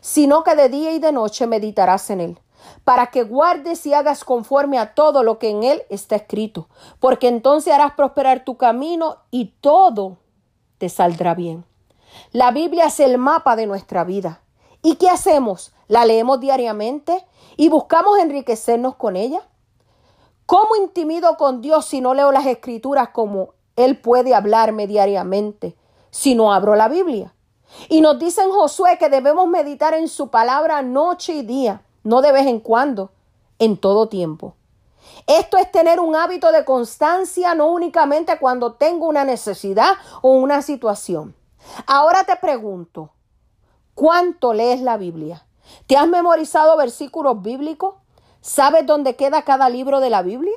sino 0.00 0.44
que 0.44 0.54
de 0.54 0.68
día 0.68 0.92
y 0.92 0.98
de 0.98 1.12
noche 1.12 1.46
meditarás 1.46 2.10
en 2.10 2.20
él, 2.20 2.40
para 2.84 3.08
que 3.08 3.24
guardes 3.24 3.84
y 3.86 3.94
hagas 3.94 4.24
conforme 4.24 4.78
a 4.78 4.94
todo 4.94 5.22
lo 5.22 5.38
que 5.38 5.50
en 5.50 5.64
él 5.64 5.82
está 5.90 6.16
escrito, 6.16 6.68
porque 7.00 7.28
entonces 7.28 7.72
harás 7.72 7.92
prosperar 7.92 8.44
tu 8.44 8.56
camino 8.56 9.18
y 9.30 9.54
todo 9.60 10.18
te 10.78 10.88
saldrá 10.88 11.34
bien. 11.34 11.64
La 12.32 12.50
Biblia 12.50 12.86
es 12.86 13.00
el 13.00 13.18
mapa 13.18 13.56
de 13.56 13.66
nuestra 13.66 14.04
vida. 14.04 14.40
¿Y 14.82 14.96
qué 14.96 15.08
hacemos? 15.08 15.72
¿La 15.88 16.04
leemos 16.04 16.40
diariamente 16.40 17.24
y 17.56 17.68
buscamos 17.68 18.18
enriquecernos 18.18 18.94
con 18.96 19.16
ella? 19.16 19.42
¿Cómo 20.46 20.76
intimido 20.76 21.36
con 21.36 21.60
Dios 21.60 21.84
si 21.84 22.00
no 22.00 22.14
leo 22.14 22.32
las 22.32 22.46
escrituras 22.46 23.10
como 23.10 23.50
Él 23.78 23.96
puede 23.96 24.34
hablarme 24.34 24.88
diariamente 24.88 25.76
si 26.10 26.34
no 26.34 26.52
abro 26.52 26.74
la 26.74 26.88
Biblia? 26.88 27.32
Y 27.88 28.00
nos 28.00 28.18
dice 28.18 28.42
en 28.42 28.50
Josué 28.50 28.98
que 28.98 29.08
debemos 29.08 29.46
meditar 29.46 29.94
en 29.94 30.08
su 30.08 30.30
palabra 30.30 30.82
noche 30.82 31.34
y 31.34 31.42
día, 31.42 31.82
no 32.02 32.20
de 32.20 32.32
vez 32.32 32.48
en 32.48 32.58
cuando, 32.58 33.12
en 33.60 33.76
todo 33.76 34.08
tiempo. 34.08 34.56
Esto 35.28 35.58
es 35.58 35.70
tener 35.70 36.00
un 36.00 36.16
hábito 36.16 36.50
de 36.50 36.64
constancia 36.64 37.54
no 37.54 37.68
únicamente 37.68 38.36
cuando 38.40 38.72
tengo 38.72 39.06
una 39.06 39.24
necesidad 39.24 39.92
o 40.22 40.32
una 40.32 40.60
situación. 40.60 41.36
Ahora 41.86 42.24
te 42.24 42.34
pregunto, 42.34 43.10
¿cuánto 43.94 44.54
lees 44.54 44.80
la 44.80 44.96
Biblia? 44.96 45.46
¿Te 45.86 45.96
has 45.96 46.08
memorizado 46.08 46.76
versículos 46.76 47.42
bíblicos? 47.42 47.94
¿Sabes 48.40 48.86
dónde 48.86 49.14
queda 49.14 49.42
cada 49.42 49.68
libro 49.68 50.00
de 50.00 50.10
la 50.10 50.22
Biblia? 50.22 50.56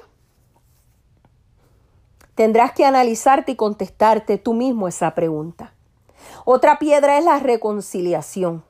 Tendrás 2.36 2.72
que 2.72 2.86
analizarte 2.86 3.54
y 3.54 3.56
contestarte 3.56 4.38
tú 4.38 4.54
mismo 4.54 4.88
esa 4.88 5.14
pregunta. 5.14 5.74
Otra 6.46 6.80
piedra 6.80 7.18
es 7.18 7.26
la 7.26 7.40
reconciliación. 7.40 8.64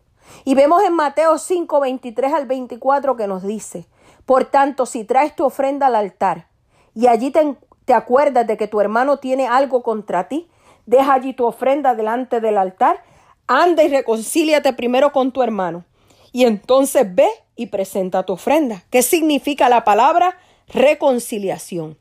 Y 0.46 0.56
vemos 0.56 0.84
en 0.84 0.94
Mateo 0.94 1.38
5, 1.38 1.80
23 1.80 2.34
al 2.34 2.46
24 2.46 3.16
que 3.16 3.28
nos 3.28 3.44
dice, 3.44 3.86
por 4.26 4.46
tanto, 4.46 4.86
si 4.86 5.04
traes 5.04 5.36
tu 5.36 5.46
ofrenda 5.46 5.88
al 5.88 5.96
altar 5.96 6.48
y 6.96 7.08
allí 7.08 7.32
te, 7.32 7.94
acuerdas 7.94 8.48
de 8.48 8.58
que 8.58 8.68
tu 8.68 8.80
hermano 8.80 9.18
tiene 9.18 9.48
algo 9.48 9.84
contra 9.84 10.28
ti, 10.28 10.50
deja 10.86 11.14
allí 11.14 11.34
tu 11.34 11.46
ofrenda 11.46 11.96
delante 11.96 12.40
del 12.40 12.58
altar, 12.58 13.04
anda 13.48 13.84
y 13.84 13.90
reconcíliate 13.90 14.74
primero 14.74 15.12
con 15.12 15.32
tu 15.32 15.44
hermano. 15.44 15.84
Y 16.32 16.46
entonces 16.46 17.14
ve 17.14 17.28
y 17.58 17.68
presenta 17.68 18.24
tu 18.24 18.34
ofrenda. 18.34 18.84
¿Qué 18.90 19.02
significa 19.02 19.68
la 19.68 19.84
palabra 19.84 20.38
reconciliación? 20.68 21.98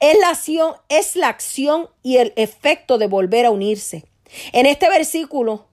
Es 0.00 0.18
la 0.18 0.30
acción, 0.30 0.74
es 0.88 1.16
la 1.16 1.28
acción 1.28 1.88
y 2.02 2.16
el 2.18 2.32
efecto 2.36 2.98
de 2.98 3.06
volver 3.06 3.46
a 3.46 3.50
unirse. 3.50 4.04
En 4.52 4.66
este 4.66 4.88
versículo 4.88 5.66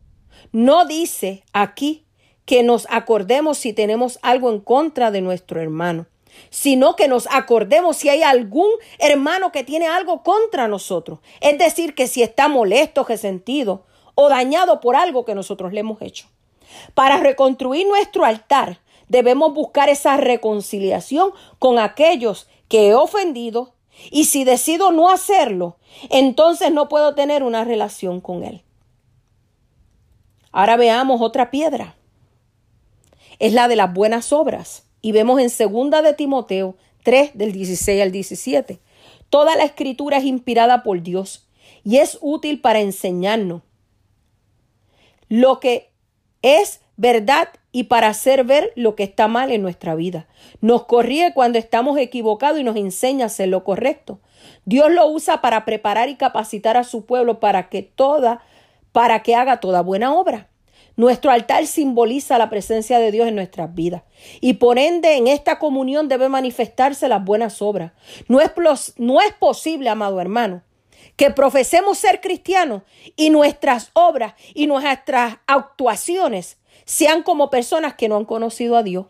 no 0.51 0.85
dice 0.85 1.43
aquí 1.53 2.05
que 2.45 2.63
nos 2.63 2.87
acordemos 2.89 3.57
si 3.57 3.73
tenemos 3.73 4.19
algo 4.21 4.49
en 4.51 4.59
contra 4.59 5.11
de 5.11 5.21
nuestro 5.21 5.61
hermano, 5.61 6.07
sino 6.49 6.95
que 6.95 7.07
nos 7.07 7.27
acordemos 7.31 7.97
si 7.97 8.09
hay 8.09 8.23
algún 8.23 8.69
hermano 8.99 9.51
que 9.51 9.63
tiene 9.63 9.87
algo 9.87 10.23
contra 10.23 10.67
nosotros. 10.67 11.19
Es 11.39 11.57
decir, 11.57 11.95
que 11.95 12.07
si 12.07 12.23
está 12.23 12.47
molesto, 12.47 13.03
resentido 13.03 13.85
o 14.15 14.29
dañado 14.29 14.81
por 14.81 14.95
algo 14.95 15.25
que 15.25 15.35
nosotros 15.35 15.71
le 15.73 15.81
hemos 15.81 16.01
hecho. 16.01 16.27
Para 16.93 17.17
reconstruir 17.17 17.87
nuestro 17.87 18.25
altar, 18.25 18.79
debemos 19.07 19.53
buscar 19.53 19.89
esa 19.89 20.17
reconciliación 20.17 21.31
con 21.59 21.79
aquellos 21.79 22.47
que 22.67 22.89
he 22.89 22.95
ofendido 22.95 23.73
y 24.09 24.25
si 24.25 24.43
decido 24.43 24.91
no 24.91 25.09
hacerlo, 25.09 25.77
entonces 26.09 26.71
no 26.71 26.87
puedo 26.89 27.13
tener 27.15 27.43
una 27.43 27.63
relación 27.63 28.21
con 28.21 28.43
él. 28.43 28.63
Ahora 30.51 30.77
veamos 30.77 31.21
otra 31.21 31.51
piedra. 31.51 31.95
Es 33.39 33.53
la 33.53 33.67
de 33.67 33.75
las 33.75 33.93
buenas 33.93 34.33
obras. 34.33 34.83
Y 35.01 35.11
vemos 35.13 35.39
en 35.39 35.49
segunda 35.49 36.01
de 36.01 36.13
Timoteo 36.13 36.75
3 37.03 37.31
del 37.35 37.51
16 37.51 38.01
al 38.01 38.11
17. 38.11 38.79
Toda 39.29 39.55
la 39.55 39.63
escritura 39.63 40.17
es 40.17 40.25
inspirada 40.25 40.83
por 40.83 41.01
Dios 41.01 41.47
y 41.83 41.97
es 41.97 42.17
útil 42.21 42.61
para 42.61 42.81
enseñarnos 42.81 43.61
lo 45.29 45.59
que 45.61 45.89
es 46.41 46.81
verdad 46.97 47.47
y 47.71 47.83
para 47.83 48.07
hacer 48.07 48.43
ver 48.43 48.73
lo 48.75 48.95
que 48.95 49.03
está 49.03 49.27
mal 49.27 49.51
en 49.51 49.61
nuestra 49.61 49.95
vida. 49.95 50.27
Nos 50.59 50.85
corrige 50.85 51.33
cuando 51.33 51.57
estamos 51.57 51.97
equivocados 51.97 52.59
y 52.59 52.63
nos 52.63 52.75
enseña 52.75 53.25
a 53.25 53.27
hacer 53.27 53.47
lo 53.49 53.63
correcto. 53.63 54.19
Dios 54.65 54.91
lo 54.91 55.07
usa 55.07 55.41
para 55.41 55.65
preparar 55.65 56.09
y 56.09 56.15
capacitar 56.15 56.77
a 56.77 56.83
su 56.83 57.05
pueblo 57.05 57.39
para 57.39 57.69
que 57.69 57.81
toda, 57.81 58.43
para 58.91 59.23
que 59.23 59.35
haga 59.35 59.59
toda 59.59 59.81
buena 59.81 60.13
obra. 60.13 60.49
Nuestro 60.97 61.31
altar 61.31 61.65
simboliza 61.67 62.37
la 62.37 62.49
presencia 62.49 62.99
de 62.99 63.11
Dios 63.11 63.27
en 63.27 63.35
nuestras 63.35 63.73
vidas 63.73 64.03
y 64.41 64.53
por 64.53 64.77
ende 64.77 65.15
en 65.15 65.27
esta 65.27 65.57
comunión 65.57 66.09
debe 66.09 66.27
manifestarse 66.27 67.07
las 67.07 67.23
buenas 67.23 67.61
obras. 67.61 67.93
No 68.27 68.41
es, 68.41 68.51
no 68.97 69.21
es 69.21 69.33
posible, 69.33 69.89
amado 69.89 70.19
hermano, 70.19 70.63
que 71.15 71.31
profesemos 71.31 71.97
ser 71.97 72.19
cristianos 72.19 72.83
y 73.15 73.29
nuestras 73.29 73.91
obras 73.93 74.33
y 74.53 74.67
nuestras 74.67 75.37
actuaciones 75.47 76.57
sean 76.85 77.23
como 77.23 77.49
personas 77.49 77.95
que 77.95 78.09
no 78.09 78.17
han 78.17 78.25
conocido 78.25 78.77
a 78.77 78.83
Dios. 78.83 79.05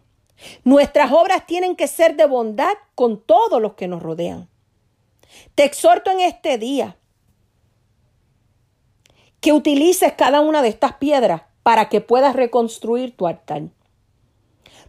Nuestras 0.64 1.12
obras 1.12 1.46
tienen 1.46 1.76
que 1.76 1.88
ser 1.88 2.16
de 2.16 2.26
bondad 2.26 2.74
con 2.96 3.22
todos 3.22 3.62
los 3.62 3.74
que 3.74 3.88
nos 3.88 4.02
rodean. 4.02 4.50
Te 5.56 5.64
exhorto 5.64 6.12
en 6.12 6.20
este 6.20 6.58
día 6.58 6.98
que 9.40 9.54
utilices 9.54 10.14
cada 10.14 10.42
una 10.42 10.62
de 10.62 10.70
estas 10.70 10.94
piedras 10.94 11.44
para 11.64 11.90
que 11.90 12.02
puedas 12.02 12.36
reconstruir 12.36 13.16
tu 13.16 13.28
altar. 13.28 13.64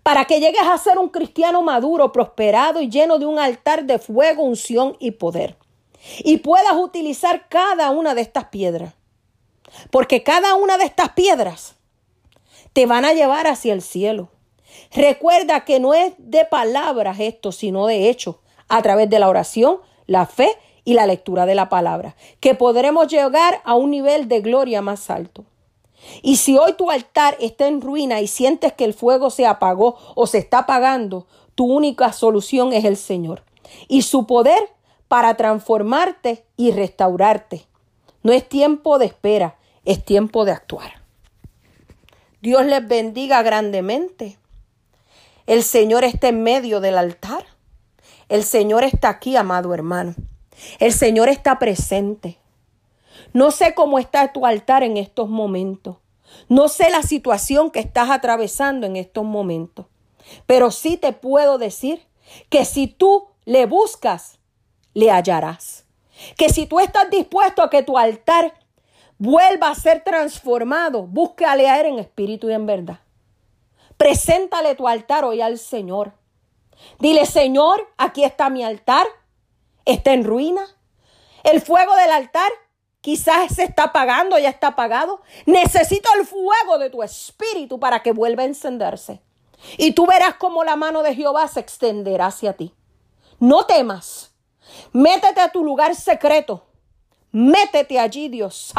Para 0.02 0.24
que 0.24 0.40
llegues 0.40 0.62
a 0.62 0.76
ser 0.78 0.98
un 0.98 1.08
cristiano 1.08 1.62
maduro, 1.62 2.12
prosperado 2.12 2.80
y 2.80 2.90
lleno 2.90 3.18
de 3.18 3.26
un 3.26 3.38
altar 3.38 3.84
de 3.84 3.98
fuego, 3.98 4.42
unción 4.42 4.96
y 4.98 5.12
poder. 5.12 5.56
Y 6.18 6.38
puedas 6.38 6.74
utilizar 6.74 7.48
cada 7.48 7.90
una 7.90 8.14
de 8.14 8.22
estas 8.22 8.46
piedras. 8.46 8.94
Porque 9.90 10.22
cada 10.22 10.54
una 10.54 10.76
de 10.76 10.84
estas 10.84 11.10
piedras 11.10 11.76
te 12.72 12.86
van 12.86 13.04
a 13.04 13.12
llevar 13.12 13.46
hacia 13.46 13.72
el 13.72 13.82
cielo. 13.82 14.30
Recuerda 14.94 15.64
que 15.64 15.80
no 15.80 15.94
es 15.94 16.14
de 16.18 16.44
palabras 16.44 17.20
esto, 17.20 17.52
sino 17.52 17.86
de 17.86 18.08
hechos, 18.08 18.36
a 18.68 18.82
través 18.82 19.10
de 19.10 19.18
la 19.18 19.28
oración, 19.28 19.78
la 20.06 20.26
fe 20.26 20.50
y 20.84 20.94
la 20.94 21.06
lectura 21.06 21.46
de 21.46 21.54
la 21.54 21.68
palabra, 21.68 22.16
que 22.40 22.54
podremos 22.54 23.08
llegar 23.08 23.60
a 23.64 23.74
un 23.74 23.90
nivel 23.90 24.28
de 24.28 24.40
gloria 24.40 24.82
más 24.82 25.10
alto. 25.10 25.44
Y 26.22 26.36
si 26.36 26.58
hoy 26.58 26.72
tu 26.72 26.90
altar 26.90 27.36
está 27.40 27.68
en 27.68 27.80
ruina 27.80 28.20
y 28.20 28.26
sientes 28.26 28.72
que 28.72 28.84
el 28.84 28.94
fuego 28.94 29.30
se 29.30 29.46
apagó 29.46 29.96
o 30.14 30.26
se 30.26 30.38
está 30.38 30.60
apagando, 30.60 31.26
tu 31.54 31.66
única 31.66 32.12
solución 32.12 32.72
es 32.72 32.84
el 32.84 32.96
Señor 32.96 33.44
y 33.88 34.02
su 34.02 34.26
poder 34.26 34.70
para 35.08 35.36
transformarte 35.36 36.44
y 36.56 36.72
restaurarte. 36.72 37.66
No 38.22 38.32
es 38.32 38.48
tiempo 38.48 38.98
de 38.98 39.06
espera, 39.06 39.58
es 39.84 40.04
tiempo 40.04 40.44
de 40.44 40.52
actuar. 40.52 41.01
Dios 42.42 42.66
les 42.66 42.86
bendiga 42.86 43.40
grandemente. 43.44 44.36
El 45.46 45.62
Señor 45.62 46.02
está 46.02 46.26
en 46.26 46.42
medio 46.42 46.80
del 46.80 46.98
altar. 46.98 47.46
El 48.28 48.42
Señor 48.42 48.82
está 48.82 49.10
aquí, 49.10 49.36
amado 49.36 49.72
hermano. 49.72 50.16
El 50.80 50.92
Señor 50.92 51.28
está 51.28 51.60
presente. 51.60 52.38
No 53.32 53.52
sé 53.52 53.74
cómo 53.74 54.00
está 54.00 54.32
tu 54.32 54.44
altar 54.44 54.82
en 54.82 54.96
estos 54.96 55.28
momentos. 55.28 55.98
No 56.48 56.66
sé 56.66 56.90
la 56.90 57.04
situación 57.04 57.70
que 57.70 57.78
estás 57.78 58.10
atravesando 58.10 58.88
en 58.88 58.96
estos 58.96 59.24
momentos. 59.24 59.86
Pero 60.44 60.72
sí 60.72 60.96
te 60.96 61.12
puedo 61.12 61.58
decir 61.58 62.02
que 62.48 62.64
si 62.64 62.88
tú 62.88 63.28
le 63.44 63.66
buscas, 63.66 64.40
le 64.94 65.12
hallarás. 65.12 65.84
Que 66.36 66.48
si 66.48 66.66
tú 66.66 66.80
estás 66.80 67.08
dispuesto 67.08 67.62
a 67.62 67.70
que 67.70 67.84
tu 67.84 67.96
altar 67.98 68.52
vuelva 69.22 69.68
a 69.68 69.74
ser 69.76 70.02
transformado, 70.02 71.04
búscale 71.04 71.70
a 71.70 71.80
Él 71.80 71.86
en 71.86 71.98
espíritu 72.00 72.50
y 72.50 72.54
en 72.54 72.66
verdad. 72.66 72.98
Preséntale 73.96 74.74
tu 74.74 74.88
altar 74.88 75.24
hoy 75.24 75.40
al 75.40 75.60
Señor. 75.60 76.12
Dile, 76.98 77.24
Señor, 77.24 77.88
aquí 77.96 78.24
está 78.24 78.50
mi 78.50 78.64
altar. 78.64 79.06
Está 79.84 80.12
en 80.12 80.24
ruina. 80.24 80.62
El 81.44 81.60
fuego 81.60 81.94
del 81.94 82.10
altar 82.10 82.50
quizás 83.00 83.54
se 83.54 83.62
está 83.62 83.84
apagando, 83.84 84.40
ya 84.40 84.48
está 84.48 84.68
apagado. 84.68 85.20
Necesito 85.46 86.10
el 86.18 86.26
fuego 86.26 86.78
de 86.78 86.90
tu 86.90 87.04
espíritu 87.04 87.78
para 87.78 88.02
que 88.02 88.10
vuelva 88.10 88.42
a 88.42 88.46
encenderse. 88.46 89.20
Y 89.78 89.92
tú 89.92 90.04
verás 90.04 90.34
cómo 90.34 90.64
la 90.64 90.74
mano 90.74 91.04
de 91.04 91.14
Jehová 91.14 91.46
se 91.46 91.60
extenderá 91.60 92.26
hacia 92.26 92.54
ti. 92.54 92.74
No 93.38 93.66
temas. 93.66 94.34
Métete 94.92 95.40
a 95.40 95.52
tu 95.52 95.62
lugar 95.62 95.94
secreto. 95.94 96.66
Métete 97.32 97.98
allí, 97.98 98.28
Dios. 98.28 98.72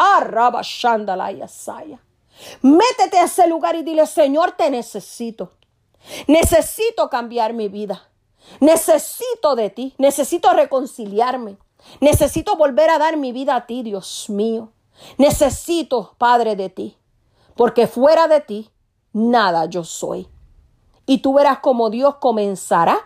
Métete 2.62 3.18
a 3.18 3.26
ese 3.26 3.48
lugar 3.48 3.76
y 3.76 3.84
dile, 3.84 4.06
Señor, 4.06 4.52
te 4.52 4.70
necesito. 4.70 5.52
Necesito 6.28 7.10
cambiar 7.10 7.54
mi 7.54 7.68
vida. 7.68 8.10
Necesito 8.60 9.56
de 9.56 9.70
ti. 9.70 9.96
Necesito 9.98 10.52
reconciliarme. 10.52 11.58
Necesito 12.00 12.56
volver 12.56 12.90
a 12.90 13.00
dar 13.00 13.18
mi 13.18 13.32
vida 13.32 13.56
a 13.56 13.66
ti, 13.66 13.84
Dios 13.84 14.30
mío. 14.30 14.72
Necesito, 15.18 16.16
Padre, 16.18 16.56
de 16.56 16.70
ti. 16.70 16.98
Porque 17.56 17.88
fuera 17.88 18.28
de 18.28 18.42
ti, 18.42 18.70
nada 19.12 19.66
yo 19.66 19.84
soy. 19.84 20.28
Y 21.06 21.20
tú 21.20 21.34
verás 21.34 21.60
cómo 21.60 21.90
Dios 21.90 22.16
comenzará 22.16 23.00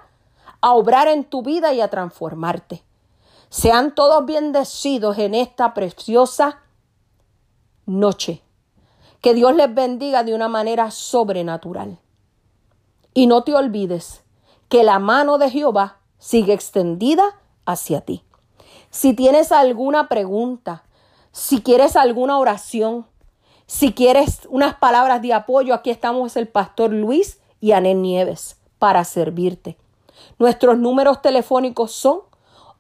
a 0.61 0.73
obrar 0.73 1.07
en 1.07 1.23
tu 1.23 1.41
vida 1.41 1.73
y 1.73 1.81
a 1.81 1.89
transformarte. 1.89 2.83
Sean 3.49 3.95
todos 3.95 4.25
bendecidos 4.25 5.17
en 5.17 5.33
esta 5.33 5.73
preciosa 5.73 6.59
noche. 7.85 8.43
Que 9.21 9.33
Dios 9.33 9.55
les 9.55 9.73
bendiga 9.73 10.23
de 10.23 10.33
una 10.33 10.47
manera 10.47 10.91
sobrenatural. 10.91 11.99
Y 13.13 13.27
no 13.27 13.43
te 13.43 13.55
olvides 13.55 14.23
que 14.69 14.83
la 14.83 14.99
mano 14.99 15.37
de 15.37 15.49
Jehová 15.49 15.97
sigue 16.19 16.53
extendida 16.53 17.39
hacia 17.65 18.01
ti. 18.01 18.23
Si 18.89 19.13
tienes 19.13 19.51
alguna 19.51 20.07
pregunta, 20.07 20.83
si 21.31 21.61
quieres 21.61 21.95
alguna 21.95 22.37
oración, 22.37 23.05
si 23.65 23.93
quieres 23.93 24.47
unas 24.49 24.75
palabras 24.75 25.21
de 25.21 25.33
apoyo, 25.33 25.73
aquí 25.73 25.89
estamos 25.89 26.37
el 26.37 26.47
pastor 26.47 26.91
Luis 26.91 27.39
y 27.59 27.71
Anel 27.71 28.01
Nieves 28.01 28.57
para 28.79 29.03
servirte. 29.03 29.77
Nuestros 30.39 30.77
números 30.77 31.21
telefónicos 31.21 31.91
son 31.91 32.21